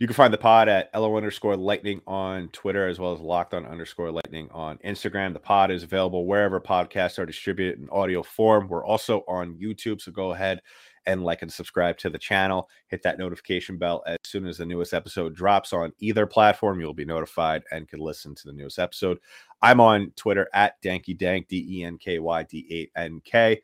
You 0.00 0.06
can 0.06 0.14
find 0.14 0.32
the 0.32 0.38
pod 0.38 0.70
at 0.70 0.88
LO 0.94 1.14
underscore 1.18 1.58
lightning 1.58 2.00
on 2.06 2.48
Twitter 2.48 2.88
as 2.88 2.98
well 2.98 3.12
as 3.12 3.20
locked 3.20 3.52
on 3.52 3.66
underscore 3.66 4.10
lightning 4.10 4.48
on 4.50 4.78
Instagram. 4.78 5.34
The 5.34 5.40
pod 5.40 5.70
is 5.70 5.82
available 5.82 6.24
wherever 6.24 6.58
podcasts 6.58 7.18
are 7.18 7.26
distributed 7.26 7.78
in 7.78 7.90
audio 7.90 8.22
form. 8.22 8.66
We're 8.66 8.82
also 8.82 9.22
on 9.28 9.56
YouTube, 9.56 10.00
so 10.00 10.10
go 10.10 10.32
ahead 10.32 10.62
and 11.04 11.22
like 11.22 11.42
and 11.42 11.52
subscribe 11.52 11.98
to 11.98 12.08
the 12.08 12.18
channel. 12.18 12.70
Hit 12.88 13.02
that 13.02 13.18
notification 13.18 13.76
bell 13.76 14.02
as 14.06 14.16
soon 14.24 14.46
as 14.46 14.56
the 14.56 14.64
newest 14.64 14.94
episode 14.94 15.34
drops 15.34 15.74
on 15.74 15.92
either 15.98 16.24
platform. 16.24 16.80
You'll 16.80 16.94
be 16.94 17.04
notified 17.04 17.62
and 17.70 17.86
can 17.86 18.00
listen 18.00 18.34
to 18.36 18.46
the 18.46 18.54
newest 18.54 18.78
episode. 18.78 19.18
I'm 19.60 19.80
on 19.80 20.14
Twitter 20.16 20.48
at 20.54 20.80
Danky 20.80 21.16
Dank, 21.16 21.48
D 21.48 21.66
E 21.68 21.84
N 21.84 21.98
K 21.98 22.18
Y 22.20 22.42
D 22.44 22.90
A 22.96 23.00
N 23.00 23.20
K. 23.22 23.60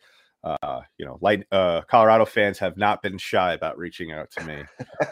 Uh, 0.47 0.81
you 0.97 1.05
know, 1.05 1.19
light 1.21 1.45
uh, 1.51 1.81
Colorado 1.83 2.25
fans 2.25 2.59
have 2.59 2.77
not 2.77 3.03
been 3.03 3.19
shy 3.19 3.53
about 3.53 3.77
reaching 3.77 4.13
out 4.13 4.31
to 4.31 4.45
me 4.45 4.63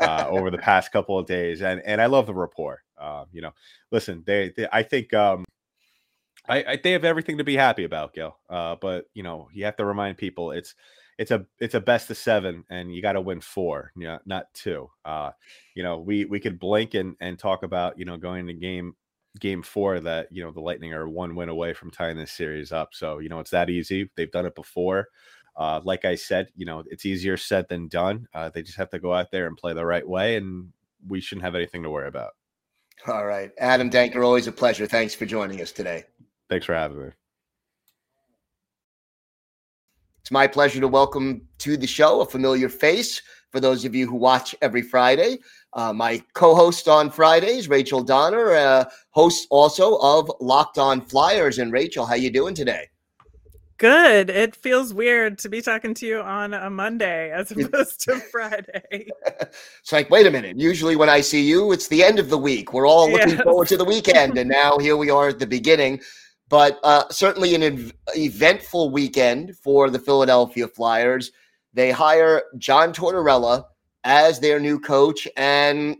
uh, 0.00 0.26
over 0.28 0.48
the 0.48 0.58
past 0.58 0.92
couple 0.92 1.18
of 1.18 1.26
days, 1.26 1.60
and 1.60 1.82
and 1.84 2.00
I 2.00 2.06
love 2.06 2.26
the 2.26 2.34
rapport. 2.34 2.82
Uh, 2.96 3.24
you 3.32 3.42
know, 3.42 3.50
listen, 3.90 4.22
they, 4.26 4.52
they 4.56 4.68
I 4.72 4.84
think 4.84 5.12
um, 5.12 5.44
I, 6.48 6.64
I, 6.64 6.80
they 6.82 6.92
have 6.92 7.04
everything 7.04 7.38
to 7.38 7.44
be 7.44 7.56
happy 7.56 7.84
about, 7.84 8.14
Gil. 8.14 8.36
Uh, 8.48 8.76
but 8.80 9.06
you 9.14 9.22
know, 9.22 9.48
you 9.52 9.64
have 9.64 9.76
to 9.76 9.84
remind 9.84 10.18
people 10.18 10.52
it's 10.52 10.76
it's 11.18 11.30
a 11.30 11.46
it's 11.58 11.74
a 11.74 11.80
best 11.80 12.10
of 12.10 12.16
seven, 12.16 12.64
and 12.70 12.94
you 12.94 13.02
got 13.02 13.12
to 13.12 13.20
win 13.20 13.40
four, 13.40 13.90
know, 14.06 14.18
not 14.26 14.52
two. 14.54 14.88
Uh, 15.04 15.30
you 15.74 15.82
know, 15.82 15.98
we 15.98 16.26
we 16.26 16.38
could 16.38 16.60
blink 16.60 16.94
and 16.94 17.16
and 17.20 17.38
talk 17.38 17.62
about 17.62 17.98
you 17.98 18.04
know 18.04 18.16
going 18.16 18.46
to 18.46 18.54
game 18.54 18.94
game 19.40 19.62
four 19.62 20.00
that 20.00 20.28
you 20.30 20.42
know 20.42 20.52
the 20.52 20.60
Lightning 20.60 20.92
are 20.92 21.08
one 21.08 21.34
win 21.34 21.48
away 21.48 21.74
from 21.74 21.90
tying 21.90 22.16
this 22.16 22.32
series 22.32 22.72
up. 22.72 22.90
So 22.92 23.18
you 23.18 23.28
know 23.28 23.40
it's 23.40 23.50
that 23.50 23.70
easy. 23.70 24.10
They've 24.16 24.30
done 24.30 24.46
it 24.46 24.54
before. 24.54 25.08
Uh, 25.56 25.80
like 25.84 26.04
I 26.04 26.14
said, 26.14 26.48
you 26.56 26.66
know 26.66 26.82
it's 26.86 27.06
easier 27.06 27.36
said 27.36 27.68
than 27.68 27.88
done. 27.88 28.26
Uh, 28.34 28.50
they 28.50 28.62
just 28.62 28.78
have 28.78 28.90
to 28.90 28.98
go 28.98 29.12
out 29.12 29.30
there 29.30 29.46
and 29.46 29.56
play 29.56 29.72
the 29.72 29.86
right 29.86 30.06
way, 30.06 30.36
and 30.36 30.72
we 31.08 31.20
shouldn't 31.20 31.44
have 31.44 31.54
anything 31.54 31.82
to 31.82 31.90
worry 31.90 32.08
about. 32.08 32.32
All 33.06 33.26
right, 33.26 33.50
Adam 33.58 33.90
Danker, 33.90 34.24
always 34.24 34.46
a 34.46 34.52
pleasure. 34.52 34.86
Thanks 34.86 35.14
for 35.14 35.26
joining 35.26 35.60
us 35.60 35.72
today. 35.72 36.04
Thanks 36.48 36.66
for 36.66 36.74
having 36.74 36.98
me. 36.98 37.10
It's 40.20 40.30
my 40.30 40.46
pleasure 40.46 40.80
to 40.80 40.88
welcome 40.88 41.46
to 41.58 41.76
the 41.76 41.86
show 41.86 42.22
a 42.22 42.26
familiar 42.26 42.70
face 42.70 43.20
for 43.54 43.60
those 43.60 43.84
of 43.84 43.94
you 43.94 44.04
who 44.04 44.16
watch 44.16 44.52
every 44.62 44.82
Friday. 44.82 45.38
Uh, 45.74 45.92
my 45.92 46.20
co-host 46.34 46.88
on 46.88 47.08
Fridays, 47.08 47.68
Rachel 47.68 48.02
Donner, 48.02 48.50
uh, 48.50 48.84
host 49.10 49.46
also 49.48 49.96
of 49.98 50.28
Locked 50.40 50.76
On 50.76 51.00
Flyers. 51.00 51.60
And 51.60 51.72
Rachel, 51.72 52.04
how 52.04 52.16
you 52.16 52.30
doing 52.30 52.56
today? 52.56 52.88
Good. 53.76 54.28
It 54.28 54.56
feels 54.56 54.92
weird 54.92 55.38
to 55.38 55.48
be 55.48 55.62
talking 55.62 55.94
to 55.94 56.06
you 56.06 56.20
on 56.20 56.52
a 56.52 56.68
Monday 56.68 57.30
as 57.30 57.52
opposed 57.52 58.00
to 58.02 58.16
Friday. 58.18 58.82
it's 59.26 59.92
like, 59.92 60.10
wait 60.10 60.26
a 60.26 60.32
minute. 60.32 60.58
Usually, 60.58 60.96
when 60.96 61.08
I 61.08 61.20
see 61.20 61.48
you, 61.48 61.70
it's 61.70 61.86
the 61.86 62.02
end 62.02 62.18
of 62.18 62.30
the 62.30 62.38
week. 62.38 62.72
We're 62.72 62.88
all 62.88 63.08
looking 63.08 63.36
yes. 63.36 63.42
forward 63.42 63.68
to 63.68 63.76
the 63.76 63.84
weekend, 63.84 64.36
and 64.36 64.50
now 64.50 64.78
here 64.78 64.96
we 64.96 65.10
are 65.10 65.28
at 65.28 65.38
the 65.38 65.46
beginning. 65.46 66.00
But 66.48 66.80
uh, 66.82 67.04
certainly 67.10 67.54
an 67.54 67.62
ev- 67.62 67.92
eventful 68.16 68.90
weekend 68.90 69.56
for 69.58 69.90
the 69.90 69.98
Philadelphia 70.00 70.66
Flyers. 70.66 71.30
They 71.74 71.90
hire 71.90 72.44
John 72.56 72.92
Tortorella 72.92 73.64
as 74.04 74.40
their 74.40 74.60
new 74.60 74.78
coach. 74.78 75.28
And 75.36 75.96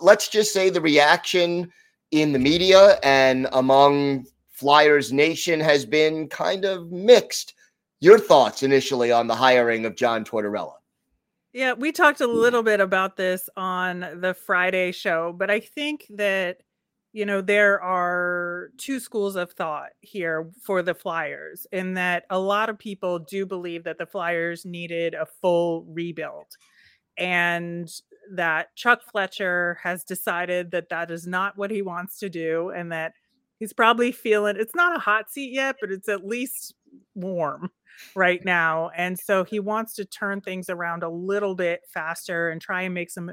let's 0.00 0.28
just 0.28 0.52
say 0.52 0.70
the 0.70 0.80
reaction 0.80 1.70
in 2.10 2.32
the 2.32 2.38
media 2.38 2.98
and 3.02 3.48
among 3.52 4.26
Flyers 4.48 5.12
Nation 5.12 5.60
has 5.60 5.84
been 5.84 6.28
kind 6.28 6.64
of 6.64 6.90
mixed. 6.90 7.54
Your 8.00 8.18
thoughts 8.18 8.62
initially 8.62 9.12
on 9.12 9.26
the 9.26 9.34
hiring 9.34 9.84
of 9.84 9.96
John 9.96 10.24
Tortorella? 10.24 10.74
Yeah, 11.52 11.72
we 11.74 11.92
talked 11.92 12.20
a 12.20 12.26
little 12.26 12.62
bit 12.62 12.80
about 12.80 13.16
this 13.16 13.48
on 13.56 14.00
the 14.20 14.34
Friday 14.34 14.90
show, 14.90 15.32
but 15.32 15.50
I 15.50 15.60
think 15.60 16.06
that 16.10 16.58
you 17.14 17.24
know 17.24 17.40
there 17.40 17.80
are 17.80 18.70
two 18.76 18.98
schools 18.98 19.36
of 19.36 19.52
thought 19.52 19.90
here 20.00 20.50
for 20.60 20.82
the 20.82 20.94
Flyers 20.94 21.64
in 21.72 21.94
that 21.94 22.24
a 22.28 22.38
lot 22.38 22.68
of 22.68 22.76
people 22.78 23.20
do 23.20 23.46
believe 23.46 23.84
that 23.84 23.98
the 23.98 24.04
Flyers 24.04 24.66
needed 24.66 25.14
a 25.14 25.24
full 25.24 25.84
rebuild 25.84 26.46
and 27.16 27.88
that 28.32 28.74
Chuck 28.74 29.02
Fletcher 29.10 29.78
has 29.82 30.02
decided 30.02 30.72
that 30.72 30.88
that 30.88 31.12
is 31.12 31.24
not 31.26 31.56
what 31.56 31.70
he 31.70 31.82
wants 31.82 32.18
to 32.18 32.28
do 32.28 32.70
and 32.70 32.90
that 32.90 33.12
he's 33.60 33.72
probably 33.72 34.10
feeling 34.10 34.56
it's 34.58 34.74
not 34.74 34.96
a 34.96 35.00
hot 35.00 35.30
seat 35.30 35.52
yet 35.52 35.76
but 35.80 35.92
it's 35.92 36.08
at 36.08 36.26
least 36.26 36.74
warm 37.14 37.70
right 38.16 38.44
now 38.44 38.90
and 38.96 39.16
so 39.16 39.44
he 39.44 39.60
wants 39.60 39.94
to 39.94 40.04
turn 40.04 40.40
things 40.40 40.68
around 40.68 41.04
a 41.04 41.08
little 41.08 41.54
bit 41.54 41.82
faster 41.86 42.50
and 42.50 42.60
try 42.60 42.82
and 42.82 42.92
make 42.92 43.08
some 43.08 43.30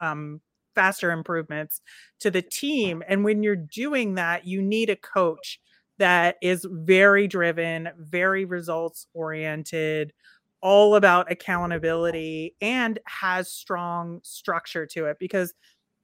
um, 0.00 0.40
faster 0.74 1.10
improvements 1.10 1.80
to 2.20 2.30
the 2.30 2.42
team 2.42 3.02
and 3.08 3.24
when 3.24 3.42
you're 3.42 3.56
doing 3.56 4.14
that 4.14 4.46
you 4.46 4.62
need 4.62 4.90
a 4.90 4.96
coach 4.96 5.60
that 5.98 6.36
is 6.42 6.66
very 6.70 7.26
driven 7.26 7.88
very 7.98 8.44
results 8.44 9.06
oriented 9.14 10.12
all 10.60 10.96
about 10.96 11.30
accountability 11.30 12.56
and 12.60 12.98
has 13.04 13.52
strong 13.52 14.20
structure 14.22 14.86
to 14.86 15.04
it 15.06 15.18
because 15.20 15.52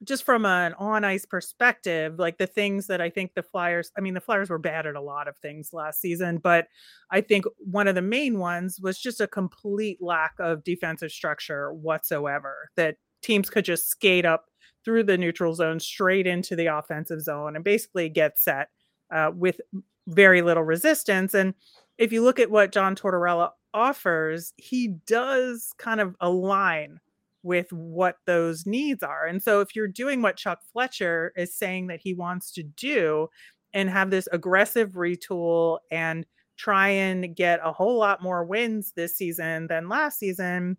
just 0.05 0.25
from 0.25 0.47
an 0.47 0.75
on 0.75 1.05
ice 1.05 1.27
perspective, 1.27 2.19
like 2.19 2.39
the 2.39 2.47
things 2.47 2.87
that 2.87 3.01
I 3.01 3.11
think 3.11 3.35
the 3.35 3.43
Flyers, 3.43 3.93
I 3.97 4.01
mean, 4.01 4.15
the 4.15 4.21
Flyers 4.21 4.49
were 4.49 4.59
bad 4.59 4.87
at 4.87 4.97
a 4.97 5.01
lot 5.01 5.29
of 5.29 5.37
things 5.39 5.71
last 5.73 6.01
season, 6.01 6.39
but 6.39 6.69
I 7.11 7.21
think 7.21 7.45
one 7.59 7.87
of 7.87 7.95
the 7.95 8.03
main 8.03 8.39
ones 8.39 8.81
was 8.81 8.99
just 8.99 9.21
a 9.21 9.27
complete 9.27 9.99
lack 10.01 10.33
of 10.39 10.65
defensive 10.65 11.11
structure 11.11 11.73
whatsoever, 11.73 12.71
that 12.77 12.97
teams 13.23 13.51
could 13.51 13.67
just 13.67 13.91
skate 13.91 14.25
up 14.25 14.47
through 14.85 15.05
the 15.05 15.19
neutral 15.19 15.55
zone 15.55 15.81
straight 15.81 16.27
into 16.27 16.57
the 16.57 16.67
offensive 16.67 17.21
zone 17.23 17.55
and 17.57 17.65
basically 17.65 18.09
get 18.09 18.39
set 18.39 18.69
uh, 19.13 19.31
with 19.35 19.61
very 20.07 20.43
little 20.43 20.63
resistance. 20.63 21.35
And 21.35 21.55
if 21.99 22.13
you 22.13 22.23
look 22.23 22.39
at 22.39 22.51
what 22.51 22.73
John 22.73 22.95
Tortorella 22.95 23.51
offers, 23.75 24.53
he 24.57 24.89
does 25.07 25.73
kind 25.79 26.01
of 26.01 26.17
align 26.21 27.01
with 27.43 27.73
what 27.73 28.17
those 28.27 28.67
needs 28.67 29.03
are. 29.03 29.27
And 29.27 29.43
so 29.43 29.61
if 29.61 29.75
you're 29.75 29.89
doing 29.89 30.23
what 30.23 30.37
Chuck 30.37 30.61
Fletcher 30.73 31.33
is 31.37 31.55
saying 31.55 31.87
that 31.87 32.01
he 32.01 32.13
wants 32.15 32.53
to 32.53 32.63
do 32.63 33.29
and 33.73 33.89
have 33.89 34.11
this 34.11 34.29
aggressive 34.33 34.93
retool 34.93 35.79
and 35.91 36.27
try 36.57 36.89
and 36.89 37.35
get 37.35 37.61
a 37.63 37.73
whole 37.73 37.99
lot 37.99 38.23
more 38.23 38.45
wins 38.45 38.93
this 38.95 39.17
season 39.17 39.67
than 39.69 39.89
last 39.89 40.19
season, 40.19 40.77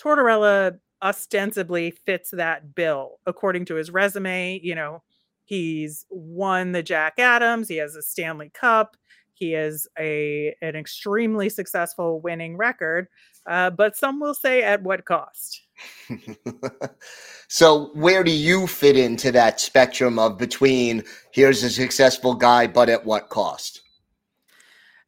Tortorella 0.00 0.78
ostensibly 1.04 1.90
fits 1.90 2.30
that 2.30 2.74
bill 2.74 3.20
according 3.26 3.66
to 3.66 3.74
his 3.74 3.90
resume, 3.90 4.58
you 4.62 4.74
know, 4.74 5.02
he's 5.44 6.06
won 6.10 6.72
the 6.72 6.82
Jack 6.82 7.18
Adams, 7.18 7.68
he 7.68 7.76
has 7.76 7.94
a 7.94 8.02
Stanley 8.02 8.50
Cup, 8.54 8.96
he 9.34 9.54
is 9.54 9.86
a 9.98 10.54
an 10.62 10.76
extremely 10.76 11.48
successful 11.48 12.20
winning 12.20 12.56
record, 12.56 13.08
uh, 13.46 13.70
but 13.70 13.96
some 13.96 14.20
will 14.20 14.34
say 14.34 14.62
at 14.62 14.82
what 14.82 15.04
cost. 15.04 15.60
so, 17.48 17.90
where 17.94 18.24
do 18.24 18.30
you 18.30 18.66
fit 18.66 18.96
into 18.96 19.32
that 19.32 19.60
spectrum 19.60 20.18
of 20.18 20.38
between 20.38 21.02
here's 21.32 21.62
a 21.62 21.70
successful 21.70 22.34
guy, 22.34 22.66
but 22.66 22.88
at 22.88 23.04
what 23.04 23.28
cost? 23.28 23.82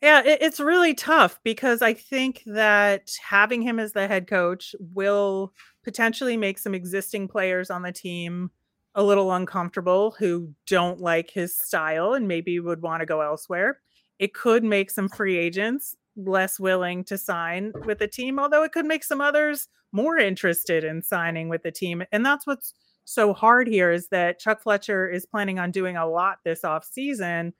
Yeah, 0.03 0.23
it, 0.25 0.39
it's 0.43 0.61
really 0.61 0.95
tough 0.95 1.41
because 1.43 1.81
I 1.83 1.95
think 1.95 2.43
that 2.47 3.17
having 3.27 3.63
him 3.63 3.79
as 3.79 3.93
the 3.93 4.07
head 4.07 4.27
coach 4.27 4.75
will 4.79 5.53
potentially 5.87 6.37
make 6.37 6.59
some 6.59 6.75
existing 6.75 7.29
players 7.29 7.71
on 7.71 7.83
the 7.83 7.93
team 7.93 8.51
a 8.97 9.03
little 9.05 9.31
uncomfortable 9.31 10.17
who 10.19 10.53
don't 10.67 11.01
like 11.01 11.31
his 11.31 11.57
style 11.57 12.15
and 12.15 12.27
maybe 12.27 12.59
would 12.59 12.83
want 12.83 13.03
to 13.03 13.07
go 13.07 13.21
elsewhere. 13.21 13.79
It 14.19 14.35
could 14.35 14.65
make 14.65 14.91
some 14.91 15.09
free 15.09 15.39
agents 15.39 15.95
less 16.17 16.59
willing 16.59 17.05
to 17.05 17.17
sign 17.17 17.73
with 17.85 18.01
the 18.01 18.09
team, 18.09 18.41
although 18.41 18.65
it 18.65 18.73
could 18.73 18.85
make 18.85 19.05
some 19.05 19.21
others 19.21 19.69
more 19.93 20.19
interested 20.19 20.83
in 20.83 21.03
signing 21.03 21.49
with 21.49 21.63
the 21.63 21.71
team. 21.71 22.03
And 22.11 22.27
that's 22.27 22.49
what's 22.49 22.75
so 23.05 23.33
hard 23.33 23.69
here 23.69 23.93
is 23.93 24.09
that 24.09 24.41
Chuck 24.41 24.61
Fletcher 24.65 25.09
is 25.09 25.25
planning 25.25 25.61
on 25.61 25.71
doing 25.71 25.97
a 25.97 26.09
lot 26.09 26.39
this 26.45 26.65
off 26.65 26.85
season. 26.85 27.55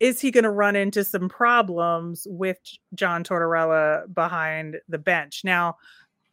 Is 0.00 0.18
he 0.18 0.30
going 0.30 0.44
to 0.44 0.50
run 0.50 0.76
into 0.76 1.04
some 1.04 1.28
problems 1.28 2.26
with 2.30 2.56
John 2.94 3.22
Tortorella 3.22 4.14
behind 4.14 4.78
the 4.88 4.98
bench? 4.98 5.42
Now, 5.44 5.76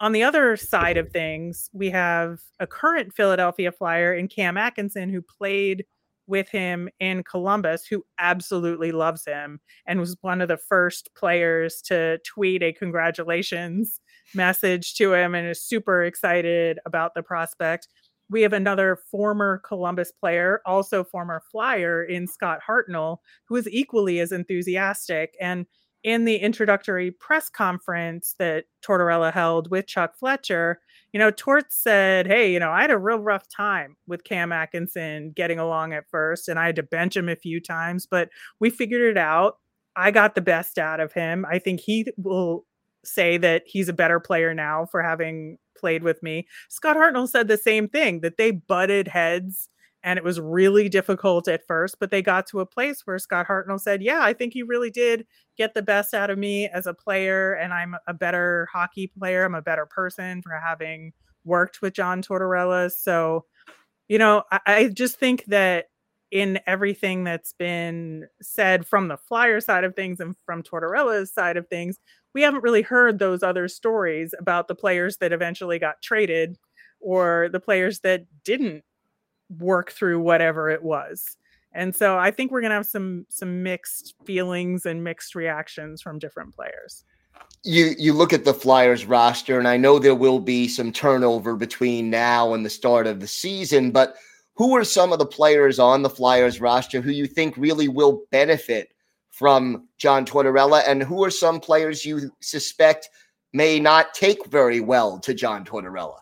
on 0.03 0.11
the 0.11 0.21
other 0.21 0.57
side 0.57 0.97
of 0.97 1.11
things, 1.11 1.69
we 1.71 1.89
have 1.89 2.41
a 2.59 2.67
current 2.67 3.13
Philadelphia 3.13 3.71
Flyer 3.71 4.13
in 4.13 4.27
Cam 4.27 4.57
Atkinson 4.57 5.09
who 5.09 5.21
played 5.21 5.85
with 6.27 6.49
him 6.49 6.89
in 6.99 7.23
Columbus 7.23 7.85
who 7.85 8.03
absolutely 8.19 8.91
loves 8.91 9.23
him 9.25 9.61
and 9.87 10.01
was 10.01 10.17
one 10.19 10.41
of 10.41 10.49
the 10.49 10.57
first 10.57 11.09
players 11.15 11.81
to 11.83 12.17
tweet 12.25 12.61
a 12.61 12.73
congratulations 12.73 14.01
message 14.35 14.93
to 14.95 15.13
him 15.13 15.35
and 15.35 15.47
is 15.47 15.63
super 15.63 16.03
excited 16.03 16.79
about 16.85 17.13
the 17.13 17.23
prospect. 17.23 17.87
We 18.29 18.41
have 18.41 18.51
another 18.51 18.97
former 19.09 19.61
Columbus 19.65 20.11
player, 20.11 20.59
also 20.65 21.05
former 21.05 21.41
Flyer 21.49 22.03
in 22.03 22.27
Scott 22.27 22.59
Hartnell, 22.67 23.19
who 23.47 23.55
is 23.55 23.69
equally 23.69 24.19
as 24.19 24.33
enthusiastic. 24.33 25.37
And 25.39 25.65
in 26.03 26.25
the 26.25 26.37
introductory 26.37 27.11
press 27.11 27.49
conference 27.49 28.35
that 28.39 28.65
Tortorella 28.85 29.31
held 29.31 29.71
with 29.71 29.87
Chuck 29.87 30.15
Fletcher, 30.17 30.79
you 31.13 31.19
know, 31.19 31.31
Tort 31.31 31.71
said, 31.71 32.27
Hey, 32.27 32.51
you 32.51 32.59
know, 32.59 32.71
I 32.71 32.81
had 32.81 32.91
a 32.91 32.97
real 32.97 33.19
rough 33.19 33.47
time 33.47 33.95
with 34.07 34.23
Cam 34.23 34.51
Atkinson 34.51 35.31
getting 35.35 35.59
along 35.59 35.93
at 35.93 36.09
first, 36.09 36.47
and 36.49 36.59
I 36.59 36.65
had 36.65 36.75
to 36.75 36.83
bench 36.83 37.15
him 37.15 37.29
a 37.29 37.35
few 37.35 37.61
times, 37.61 38.05
but 38.09 38.29
we 38.59 38.69
figured 38.69 39.01
it 39.01 39.17
out. 39.17 39.57
I 39.95 40.11
got 40.11 40.35
the 40.35 40.41
best 40.41 40.77
out 40.77 40.99
of 40.99 41.13
him. 41.13 41.45
I 41.49 41.59
think 41.59 41.79
he 41.79 42.07
will 42.17 42.65
say 43.05 43.37
that 43.37 43.63
he's 43.65 43.89
a 43.89 43.93
better 43.93 44.19
player 44.19 44.53
now 44.53 44.87
for 44.89 45.03
having 45.03 45.57
played 45.77 46.03
with 46.03 46.21
me. 46.23 46.47
Scott 46.69 46.95
Hartnell 46.95 47.29
said 47.29 47.47
the 47.47 47.57
same 47.57 47.87
thing 47.87 48.21
that 48.21 48.37
they 48.37 48.51
butted 48.51 49.07
heads 49.07 49.69
and 50.03 50.17
it 50.17 50.23
was 50.23 50.39
really 50.39 50.89
difficult 50.89 51.47
at 51.47 51.65
first, 51.65 51.97
but 51.99 52.11
they 52.11 52.21
got 52.21 52.45
to 52.47 52.59
a 52.59 52.65
place 52.65 53.01
where 53.05 53.17
Scott 53.17 53.47
Hartnell 53.47 53.79
said, 53.79 54.01
Yeah, 54.01 54.19
I 54.21 54.33
think 54.33 54.53
you 54.53 54.65
really 54.65 54.91
did 54.91 55.25
get 55.57 55.73
the 55.73 55.81
best 55.81 56.13
out 56.13 56.29
of 56.29 56.37
me 56.37 56.67
as 56.67 56.85
a 56.85 56.93
player, 56.93 57.53
and 57.53 57.73
I'm 57.73 57.95
a 58.07 58.13
better 58.13 58.67
hockey 58.71 59.07
player. 59.07 59.45
I'm 59.45 59.55
a 59.55 59.61
better 59.61 59.85
person 59.85 60.41
for 60.41 60.59
having 60.63 61.13
worked 61.45 61.81
with 61.81 61.93
John 61.93 62.21
Tortorella. 62.21 62.91
So, 62.91 63.45
you 64.07 64.17
know, 64.17 64.43
I, 64.51 64.59
I 64.67 64.87
just 64.89 65.19
think 65.19 65.45
that 65.45 65.85
in 66.31 66.59
everything 66.65 67.23
that's 67.23 67.53
been 67.53 68.25
said 68.41 68.87
from 68.87 69.07
the 69.07 69.17
flyer 69.17 69.61
side 69.61 69.83
of 69.83 69.95
things 69.95 70.19
and 70.19 70.35
from 70.45 70.63
Tortorella's 70.63 71.31
side 71.31 71.57
of 71.57 71.67
things, 71.67 71.99
we 72.33 72.41
haven't 72.41 72.63
really 72.63 72.81
heard 72.81 73.19
those 73.19 73.43
other 73.43 73.67
stories 73.67 74.33
about 74.39 74.67
the 74.67 74.75
players 74.75 75.17
that 75.17 75.31
eventually 75.31 75.77
got 75.77 76.01
traded 76.01 76.57
or 76.99 77.49
the 77.51 77.59
players 77.59 77.99
that 77.99 78.25
didn't 78.43 78.83
work 79.49 79.91
through 79.91 80.21
whatever 80.21 80.69
it 80.69 80.83
was. 80.83 81.37
And 81.73 81.95
so 81.95 82.17
I 82.17 82.31
think 82.31 82.51
we're 82.51 82.61
going 82.61 82.71
to 82.71 82.75
have 82.75 82.85
some 82.85 83.25
some 83.29 83.63
mixed 83.63 84.13
feelings 84.25 84.85
and 84.85 85.03
mixed 85.03 85.35
reactions 85.35 86.01
from 86.01 86.19
different 86.19 86.55
players. 86.55 87.03
You 87.63 87.95
you 87.97 88.13
look 88.13 88.33
at 88.33 88.45
the 88.45 88.53
Flyers 88.53 89.05
roster 89.05 89.57
and 89.57 89.67
I 89.67 89.77
know 89.77 89.97
there 89.97 90.15
will 90.15 90.39
be 90.39 90.67
some 90.67 90.91
turnover 90.91 91.55
between 91.55 92.09
now 92.09 92.53
and 92.53 92.65
the 92.65 92.69
start 92.69 93.07
of 93.07 93.19
the 93.19 93.27
season, 93.27 93.91
but 93.91 94.15
who 94.55 94.75
are 94.75 94.83
some 94.83 95.11
of 95.11 95.19
the 95.19 95.25
players 95.25 95.79
on 95.79 96.03
the 96.03 96.09
Flyers 96.09 96.61
roster 96.61 97.01
who 97.01 97.11
you 97.11 97.25
think 97.25 97.57
really 97.57 97.87
will 97.87 98.23
benefit 98.29 98.89
from 99.31 99.87
John 99.97 100.25
Tortorella 100.25 100.83
and 100.87 101.01
who 101.01 101.23
are 101.23 101.31
some 101.31 101.59
players 101.59 102.05
you 102.05 102.31
suspect 102.39 103.09
may 103.51 103.79
not 103.79 104.13
take 104.13 104.45
very 104.47 104.79
well 104.79 105.17
to 105.19 105.33
John 105.33 105.65
Tortorella? 105.65 106.17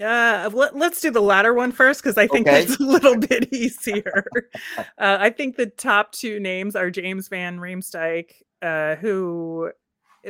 Uh, 0.00 0.48
let, 0.52 0.74
us 0.74 1.00
do 1.00 1.10
the 1.10 1.20
latter 1.20 1.52
one 1.52 1.72
first 1.72 2.02
because 2.02 2.16
I 2.16 2.26
think 2.26 2.46
okay. 2.48 2.64
that's 2.64 2.80
a 2.80 2.82
little 2.82 3.18
bit 3.18 3.52
easier. 3.52 4.24
uh, 4.78 5.18
I 5.20 5.30
think 5.30 5.56
the 5.56 5.66
top 5.66 6.12
two 6.12 6.40
names 6.40 6.74
are 6.74 6.90
James 6.90 7.28
Van 7.28 7.58
Riemsdyk, 7.58 8.32
uh, 8.62 8.96
who 8.96 9.70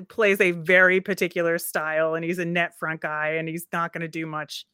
plays 0.09 0.41
a 0.41 0.51
very 0.53 1.01
particular 1.01 1.59
style, 1.59 2.15
and 2.15 2.25
he's 2.25 2.39
a 2.39 2.45
net 2.45 2.79
front 2.79 3.01
guy, 3.01 3.31
and 3.31 3.49
he's 3.49 3.67
not 3.73 3.93
going 3.93 4.03
to 4.03 4.09
do 4.09 4.27
much 4.27 4.67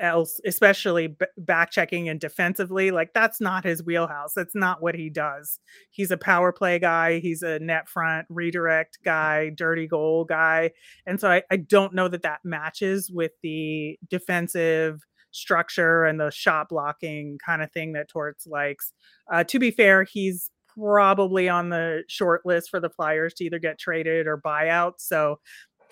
else, 0.00 0.40
especially 0.46 1.08
b- 1.08 1.26
back 1.38 1.70
checking 1.70 2.08
and 2.08 2.20
defensively. 2.20 2.90
Like 2.90 3.12
that's 3.14 3.40
not 3.40 3.64
his 3.64 3.84
wheelhouse. 3.84 4.32
That's 4.34 4.54
not 4.54 4.82
what 4.82 4.94
he 4.94 5.10
does. 5.10 5.60
He's 5.90 6.10
a 6.10 6.16
power 6.16 6.52
play 6.52 6.78
guy. 6.78 7.18
He's 7.18 7.42
a 7.42 7.58
net 7.58 7.88
front 7.88 8.26
redirect 8.28 8.98
guy, 9.04 9.50
dirty 9.50 9.86
goal 9.86 10.24
guy. 10.24 10.70
And 11.06 11.20
so 11.20 11.30
I, 11.30 11.42
I 11.50 11.56
don't 11.56 11.94
know 11.94 12.08
that 12.08 12.22
that 12.22 12.40
matches 12.44 13.10
with 13.12 13.32
the 13.42 13.98
defensive 14.08 15.00
structure 15.30 16.04
and 16.04 16.20
the 16.20 16.30
shot 16.30 16.68
blocking 16.68 17.38
kind 17.44 17.62
of 17.62 17.72
thing 17.72 17.92
that 17.92 18.08
Torts 18.08 18.46
likes. 18.46 18.92
Uh, 19.32 19.44
to 19.44 19.58
be 19.58 19.70
fair, 19.70 20.04
he's 20.04 20.50
probably 20.78 21.48
on 21.48 21.68
the 21.68 22.02
short 22.08 22.42
list 22.44 22.70
for 22.70 22.80
the 22.80 22.90
Flyers 22.90 23.34
to 23.34 23.44
either 23.44 23.58
get 23.58 23.78
traded 23.78 24.26
or 24.26 24.38
buyout. 24.38 24.94
So 24.98 25.38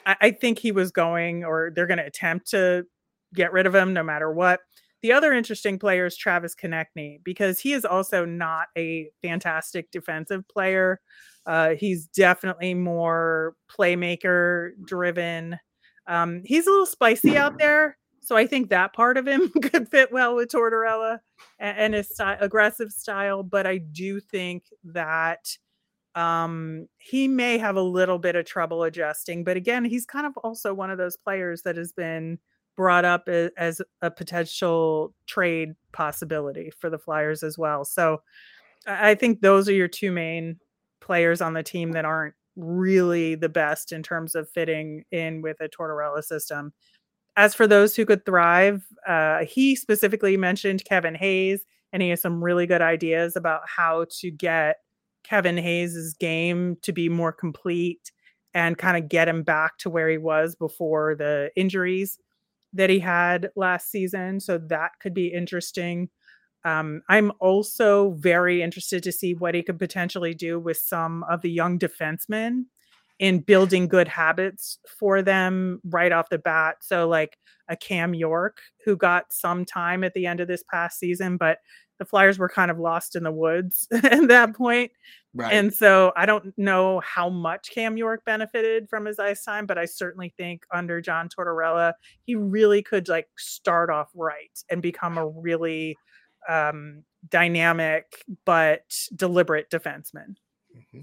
I, 0.06 0.16
I 0.20 0.30
think 0.30 0.58
he 0.58 0.72
was 0.72 0.90
going, 0.90 1.44
or 1.44 1.70
they're 1.74 1.86
going 1.86 1.98
to 1.98 2.06
attempt 2.06 2.50
to 2.50 2.84
get 3.34 3.52
rid 3.52 3.66
of 3.66 3.74
him 3.74 3.92
no 3.92 4.02
matter 4.02 4.30
what. 4.32 4.60
The 5.02 5.12
other 5.12 5.32
interesting 5.32 5.78
player 5.78 6.06
is 6.06 6.16
Travis 6.16 6.54
Konecny 6.54 7.18
because 7.24 7.58
he 7.58 7.72
is 7.72 7.84
also 7.84 8.24
not 8.24 8.68
a 8.76 9.10
fantastic 9.22 9.90
defensive 9.90 10.46
player. 10.48 11.00
Uh, 11.46 11.70
he's 11.70 12.06
definitely 12.06 12.74
more 12.74 13.54
playmaker 13.70 14.72
driven. 14.84 15.58
Um, 16.06 16.42
he's 16.44 16.66
a 16.66 16.70
little 16.70 16.86
spicy 16.86 17.36
out 17.36 17.58
there, 17.58 17.96
so 18.20 18.36
I 18.36 18.46
think 18.46 18.68
that 18.68 18.92
part 18.92 19.16
of 19.16 19.26
him 19.26 19.48
could 19.62 19.88
fit 19.88 20.12
well 20.12 20.36
with 20.36 20.50
Tortorella 20.50 21.20
and, 21.58 21.78
and 21.78 21.94
his 21.94 22.12
aggressive 22.18 22.90
style. 22.90 23.42
But 23.42 23.66
I 23.66 23.78
do 23.78 24.20
think 24.20 24.64
that 24.84 25.56
um, 26.14 26.88
he 26.98 27.28
may 27.28 27.58
have 27.58 27.76
a 27.76 27.82
little 27.82 28.18
bit 28.18 28.36
of 28.36 28.44
trouble 28.44 28.82
adjusting. 28.82 29.44
But 29.44 29.56
again, 29.56 29.84
he's 29.84 30.04
kind 30.04 30.26
of 30.26 30.36
also 30.38 30.74
one 30.74 30.90
of 30.90 30.98
those 30.98 31.16
players 31.16 31.62
that 31.62 31.76
has 31.76 31.92
been 31.92 32.38
brought 32.76 33.04
up 33.04 33.28
as 33.28 33.82
a 34.02 34.10
potential 34.10 35.14
trade 35.26 35.74
possibility 35.92 36.70
for 36.78 36.88
the 36.88 36.98
Flyers 36.98 37.42
as 37.42 37.58
well. 37.58 37.84
So 37.84 38.22
I 38.86 39.14
think 39.14 39.40
those 39.40 39.68
are 39.68 39.74
your 39.74 39.88
two 39.88 40.12
main 40.12 40.58
players 41.00 41.40
on 41.40 41.54
the 41.54 41.62
team 41.62 41.92
that 41.92 42.04
aren't 42.04 42.34
really 42.56 43.34
the 43.34 43.48
best 43.48 43.92
in 43.92 44.02
terms 44.02 44.34
of 44.34 44.48
fitting 44.48 45.04
in 45.10 45.42
with 45.42 45.60
a 45.60 45.68
Tortorella 45.68 46.22
system. 46.22 46.72
As 47.36 47.54
for 47.54 47.66
those 47.66 47.94
who 47.94 48.04
could 48.04 48.24
thrive, 48.24 48.84
uh, 49.06 49.44
he 49.44 49.76
specifically 49.76 50.36
mentioned 50.36 50.84
Kevin 50.84 51.14
Hayes, 51.14 51.64
and 51.92 52.02
he 52.02 52.10
has 52.10 52.20
some 52.20 52.42
really 52.42 52.66
good 52.66 52.82
ideas 52.82 53.36
about 53.36 53.62
how 53.66 54.06
to 54.20 54.30
get 54.30 54.76
Kevin 55.22 55.56
Hayes's 55.56 56.14
game 56.14 56.76
to 56.82 56.92
be 56.92 57.08
more 57.08 57.32
complete 57.32 58.10
and 58.52 58.78
kind 58.78 58.96
of 58.96 59.08
get 59.08 59.28
him 59.28 59.42
back 59.42 59.78
to 59.78 59.90
where 59.90 60.08
he 60.08 60.18
was 60.18 60.54
before 60.54 61.14
the 61.14 61.50
injuries 61.56 62.18
that 62.72 62.90
he 62.90 62.98
had 62.98 63.50
last 63.56 63.90
season. 63.90 64.40
So 64.40 64.58
that 64.68 64.92
could 65.00 65.14
be 65.14 65.28
interesting. 65.28 66.08
Um, 66.64 67.02
I'm 67.08 67.32
also 67.40 68.12
very 68.18 68.62
interested 68.62 69.02
to 69.04 69.12
see 69.12 69.34
what 69.34 69.54
he 69.54 69.62
could 69.62 69.78
potentially 69.78 70.34
do 70.34 70.58
with 70.58 70.76
some 70.76 71.24
of 71.24 71.40
the 71.40 71.50
young 71.50 71.78
defensemen 71.78 72.64
in 73.20 73.38
building 73.38 73.86
good 73.86 74.08
habits 74.08 74.78
for 74.98 75.20
them 75.20 75.78
right 75.84 76.10
off 76.10 76.30
the 76.30 76.38
bat. 76.38 76.76
So, 76.80 77.06
like 77.06 77.36
a 77.68 77.76
Cam 77.76 78.14
York, 78.14 78.58
who 78.84 78.96
got 78.96 79.32
some 79.32 79.64
time 79.64 80.02
at 80.02 80.14
the 80.14 80.26
end 80.26 80.40
of 80.40 80.48
this 80.48 80.64
past 80.72 80.98
season, 80.98 81.36
but 81.36 81.58
the 81.98 82.06
Flyers 82.06 82.38
were 82.38 82.48
kind 82.48 82.70
of 82.70 82.78
lost 82.78 83.14
in 83.14 83.22
the 83.22 83.30
woods 83.30 83.86
at 83.92 84.26
that 84.28 84.56
point. 84.56 84.90
Right. 85.34 85.52
And 85.52 85.72
so 85.72 86.12
I 86.16 86.26
don't 86.26 86.52
know 86.58 87.00
how 87.00 87.28
much 87.28 87.70
Cam 87.72 87.96
York 87.96 88.24
benefited 88.24 88.88
from 88.88 89.04
his 89.04 89.18
ice 89.18 89.44
time, 89.44 89.66
but 89.66 89.78
I 89.78 89.84
certainly 89.84 90.34
think 90.36 90.64
under 90.74 91.00
John 91.00 91.28
Tortorella, 91.28 91.92
he 92.24 92.34
really 92.34 92.82
could 92.82 93.08
like 93.08 93.28
start 93.38 93.90
off 93.90 94.08
right 94.14 94.50
and 94.70 94.82
become 94.82 95.18
a 95.18 95.28
really 95.28 95.96
um, 96.48 97.04
dynamic 97.28 98.24
but 98.46 98.90
deliberate 99.14 99.70
defenseman. 99.70 100.36
Mm-hmm. 100.74 101.02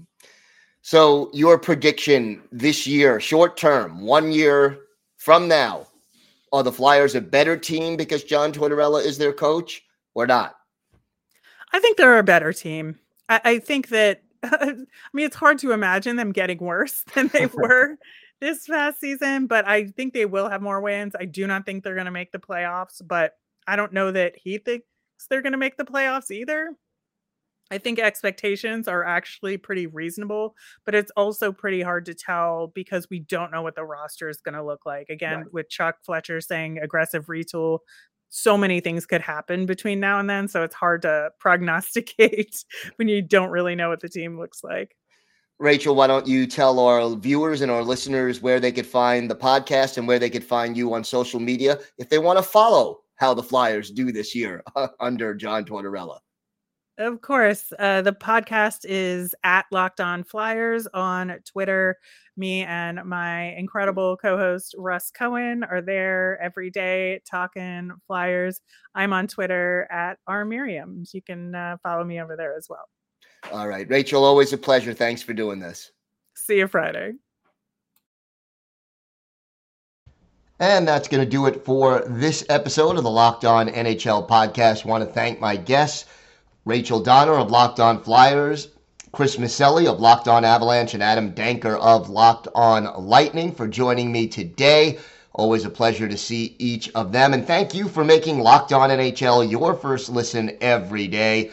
So 0.88 1.28
your 1.34 1.58
prediction 1.58 2.40
this 2.50 2.86
year, 2.86 3.20
short 3.20 3.58
term, 3.58 4.00
one 4.00 4.32
year 4.32 4.86
from 5.18 5.46
now, 5.46 5.86
are 6.50 6.62
the 6.62 6.72
Flyers 6.72 7.14
a 7.14 7.20
better 7.20 7.58
team 7.58 7.94
because 7.94 8.24
John 8.24 8.54
Tortorella 8.54 9.04
is 9.04 9.18
their 9.18 9.34
coach 9.34 9.82
or 10.14 10.26
not? 10.26 10.54
I 11.74 11.78
think 11.78 11.98
they're 11.98 12.18
a 12.18 12.22
better 12.22 12.54
team. 12.54 12.98
I, 13.28 13.40
I 13.44 13.58
think 13.58 13.88
that 13.88 14.22
I 14.42 14.76
mean 15.12 15.26
it's 15.26 15.36
hard 15.36 15.58
to 15.58 15.72
imagine 15.72 16.16
them 16.16 16.32
getting 16.32 16.56
worse 16.56 17.04
than 17.14 17.28
they 17.34 17.44
were 17.52 17.98
this 18.40 18.66
past 18.66 18.98
season, 18.98 19.46
but 19.46 19.68
I 19.68 19.88
think 19.88 20.14
they 20.14 20.24
will 20.24 20.48
have 20.48 20.62
more 20.62 20.80
wins. 20.80 21.12
I 21.20 21.26
do 21.26 21.46
not 21.46 21.66
think 21.66 21.84
they're 21.84 21.96
going 21.96 22.06
to 22.06 22.10
make 22.10 22.32
the 22.32 22.38
playoffs, 22.38 23.02
but 23.06 23.34
I 23.66 23.76
don't 23.76 23.92
know 23.92 24.10
that 24.10 24.36
he 24.42 24.56
thinks 24.56 24.86
they're 25.28 25.42
going 25.42 25.52
to 25.52 25.58
make 25.58 25.76
the 25.76 25.84
playoffs 25.84 26.30
either. 26.30 26.74
I 27.70 27.78
think 27.78 27.98
expectations 27.98 28.88
are 28.88 29.04
actually 29.04 29.58
pretty 29.58 29.86
reasonable, 29.86 30.56
but 30.84 30.94
it's 30.94 31.12
also 31.16 31.52
pretty 31.52 31.82
hard 31.82 32.06
to 32.06 32.14
tell 32.14 32.68
because 32.74 33.08
we 33.10 33.20
don't 33.20 33.52
know 33.52 33.62
what 33.62 33.74
the 33.74 33.84
roster 33.84 34.28
is 34.28 34.40
going 34.40 34.54
to 34.54 34.64
look 34.64 34.86
like. 34.86 35.10
Again, 35.10 35.38
right. 35.38 35.52
with 35.52 35.68
Chuck 35.68 35.96
Fletcher 36.02 36.40
saying 36.40 36.78
aggressive 36.78 37.26
retool, 37.26 37.80
so 38.30 38.56
many 38.56 38.80
things 38.80 39.06
could 39.06 39.20
happen 39.20 39.66
between 39.66 40.00
now 40.00 40.18
and 40.18 40.28
then. 40.28 40.48
So 40.48 40.62
it's 40.62 40.74
hard 40.74 41.02
to 41.02 41.30
prognosticate 41.38 42.64
when 42.96 43.08
you 43.08 43.22
don't 43.22 43.50
really 43.50 43.74
know 43.74 43.88
what 43.88 44.00
the 44.00 44.08
team 44.08 44.38
looks 44.38 44.64
like. 44.64 44.94
Rachel, 45.58 45.96
why 45.96 46.06
don't 46.06 46.26
you 46.26 46.46
tell 46.46 46.78
our 46.78 47.16
viewers 47.16 47.62
and 47.62 47.70
our 47.70 47.82
listeners 47.82 48.40
where 48.40 48.60
they 48.60 48.70
could 48.70 48.86
find 48.86 49.28
the 49.28 49.34
podcast 49.34 49.98
and 49.98 50.06
where 50.06 50.20
they 50.20 50.30
could 50.30 50.44
find 50.44 50.76
you 50.76 50.94
on 50.94 51.02
social 51.02 51.40
media 51.40 51.80
if 51.98 52.08
they 52.08 52.18
want 52.18 52.38
to 52.38 52.44
follow 52.44 53.00
how 53.16 53.34
the 53.34 53.42
Flyers 53.42 53.90
do 53.90 54.12
this 54.12 54.36
year 54.36 54.62
under 55.00 55.34
John 55.34 55.64
Tortorella? 55.64 56.20
Of 56.98 57.20
course. 57.20 57.72
Uh, 57.78 58.02
the 58.02 58.12
podcast 58.12 58.80
is 58.82 59.32
at 59.44 59.66
Locked 59.70 60.00
On 60.00 60.24
Flyers 60.24 60.88
on 60.92 61.32
Twitter. 61.44 61.96
Me 62.36 62.64
and 62.64 63.00
my 63.04 63.54
incredible 63.54 64.16
co 64.16 64.36
host, 64.36 64.74
Russ 64.76 65.12
Cohen, 65.12 65.62
are 65.62 65.80
there 65.80 66.40
every 66.42 66.70
day 66.70 67.20
talking 67.24 67.92
Flyers. 68.08 68.60
I'm 68.96 69.12
on 69.12 69.28
Twitter 69.28 69.86
at 69.92 70.18
R 70.26 70.44
Miriam. 70.44 71.04
You 71.12 71.22
can 71.22 71.54
uh, 71.54 71.76
follow 71.84 72.02
me 72.02 72.20
over 72.20 72.34
there 72.34 72.56
as 72.56 72.66
well. 72.68 72.88
All 73.52 73.68
right. 73.68 73.88
Rachel, 73.88 74.24
always 74.24 74.52
a 74.52 74.58
pleasure. 74.58 74.92
Thanks 74.92 75.22
for 75.22 75.32
doing 75.32 75.60
this. 75.60 75.92
See 76.34 76.58
you 76.58 76.66
Friday. 76.66 77.12
And 80.58 80.88
that's 80.88 81.06
going 81.06 81.24
to 81.24 81.30
do 81.30 81.46
it 81.46 81.64
for 81.64 82.02
this 82.08 82.44
episode 82.48 82.96
of 82.96 83.04
the 83.04 83.10
Locked 83.10 83.44
On 83.44 83.68
NHL 83.68 84.28
podcast. 84.28 84.84
Want 84.84 85.04
to 85.04 85.10
thank 85.12 85.38
my 85.38 85.54
guests. 85.54 86.06
Rachel 86.68 87.00
Donner 87.00 87.32
of 87.32 87.50
Locked 87.50 87.80
On 87.80 87.98
Flyers, 88.02 88.68
Chris 89.10 89.38
Maselli 89.38 89.86
of 89.86 90.00
Locked 90.00 90.28
On 90.28 90.44
Avalanche 90.44 90.92
and 90.92 91.02
Adam 91.02 91.32
Danker 91.32 91.78
of 91.80 92.10
Locked 92.10 92.46
On 92.54 93.06
Lightning 93.06 93.52
for 93.52 93.66
joining 93.66 94.12
me 94.12 94.26
today. 94.26 94.98
Always 95.32 95.64
a 95.64 95.70
pleasure 95.70 96.06
to 96.06 96.18
see 96.18 96.54
each 96.58 96.90
of 96.94 97.10
them. 97.10 97.32
And 97.32 97.46
thank 97.46 97.72
you 97.72 97.88
for 97.88 98.04
making 98.04 98.40
Locked 98.40 98.74
On 98.74 98.90
NHL 98.90 99.50
your 99.50 99.72
first 99.72 100.10
listen 100.10 100.58
every 100.60 101.08
day. 101.08 101.52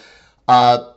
Uh, 0.50 0.90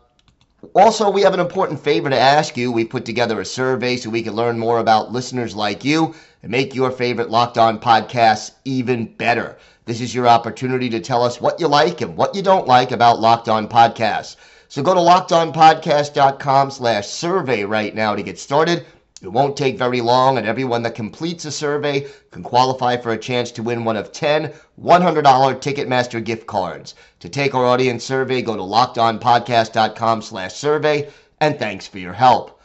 also, 0.75 1.09
we 1.09 1.23
have 1.23 1.35
an 1.35 1.39
important 1.39 1.79
favor 1.79 2.11
to 2.11 2.19
ask 2.19 2.57
you. 2.57 2.73
We 2.73 2.85
put 2.85 3.05
together 3.05 3.41
a 3.41 3.45
survey 3.45 3.97
so 3.97 4.11
we 4.11 4.23
can 4.23 4.35
learn 4.35 4.59
more 4.59 4.81
about 4.81 5.13
listeners 5.13 5.55
like 5.55 5.85
you 5.85 6.13
and 6.43 6.51
make 6.51 6.75
your 6.75 6.91
favorite 6.91 7.31
Locked 7.31 7.57
On 7.57 7.79
podcasts 7.79 8.51
even 8.65 9.05
better. 9.15 9.59
This 9.89 10.03
is 10.03 10.15
your 10.15 10.29
opportunity 10.29 10.91
to 10.91 11.01
tell 11.01 11.25
us 11.25 11.41
what 11.41 11.61
you 11.61 11.67
like 11.67 12.03
and 12.03 12.15
what 12.15 12.35
you 12.35 12.43
don't 12.43 12.67
like 12.67 12.93
about 12.93 13.21
Locked 13.21 13.49
On 13.49 13.67
Podcasts. 13.67 14.37
So 14.69 14.83
go 14.83 14.93
to 14.93 15.01
lockedonpodcast.com 15.01 16.71
slash 16.73 17.07
survey 17.07 17.65
right 17.65 17.95
now 17.95 18.15
to 18.15 18.23
get 18.23 18.39
started. 18.39 18.85
It 19.23 19.33
won't 19.33 19.57
take 19.57 19.79
very 19.79 20.03
long, 20.03 20.37
and 20.37 20.47
everyone 20.47 20.83
that 20.83 20.95
completes 20.95 21.47
a 21.47 21.51
survey 21.51 22.07
can 22.31 22.43
qualify 22.43 22.99
for 22.99 23.13
a 23.13 23.19
chance 23.19 23.51
to 23.53 23.63
win 23.63 23.87
one 23.87 23.97
of 23.97 24.13
10 24.13 24.53
$100 24.79 25.23
Ticketmaster 25.23 26.23
gift 26.23 26.47
cards. 26.47 26.95
To 27.21 27.31
take 27.31 27.55
our 27.55 27.65
audience 27.65 28.05
survey, 28.05 28.43
go 28.43 28.57
to 28.57 28.63
lockedonpodcast.com 28.63 30.21
slash 30.21 30.53
survey, 30.53 31.09
and 31.41 31.59
thanks 31.59 31.87
for 31.87 31.99
your 31.99 32.13
help. 32.13 32.58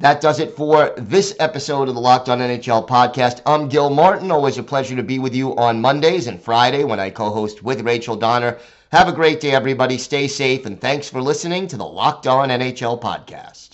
That 0.00 0.20
does 0.20 0.38
it 0.38 0.56
for 0.56 0.94
this 0.96 1.34
episode 1.40 1.88
of 1.88 1.96
the 1.96 2.00
Locked 2.00 2.28
On 2.28 2.38
NHL 2.38 2.86
podcast. 2.86 3.40
I'm 3.44 3.68
Gil 3.68 3.90
Martin. 3.90 4.30
Always 4.30 4.56
a 4.56 4.62
pleasure 4.62 4.94
to 4.94 5.02
be 5.02 5.18
with 5.18 5.34
you 5.34 5.56
on 5.56 5.80
Mondays 5.80 6.28
and 6.28 6.40
Friday 6.40 6.84
when 6.84 7.00
I 7.00 7.10
co 7.10 7.30
host 7.30 7.64
with 7.64 7.80
Rachel 7.80 8.14
Donner. 8.14 8.58
Have 8.92 9.08
a 9.08 9.12
great 9.12 9.40
day, 9.40 9.50
everybody. 9.50 9.98
Stay 9.98 10.28
safe, 10.28 10.66
and 10.66 10.80
thanks 10.80 11.08
for 11.08 11.20
listening 11.20 11.66
to 11.66 11.76
the 11.76 11.84
Locked 11.84 12.28
On 12.28 12.48
NHL 12.48 13.00
podcast. 13.00 13.67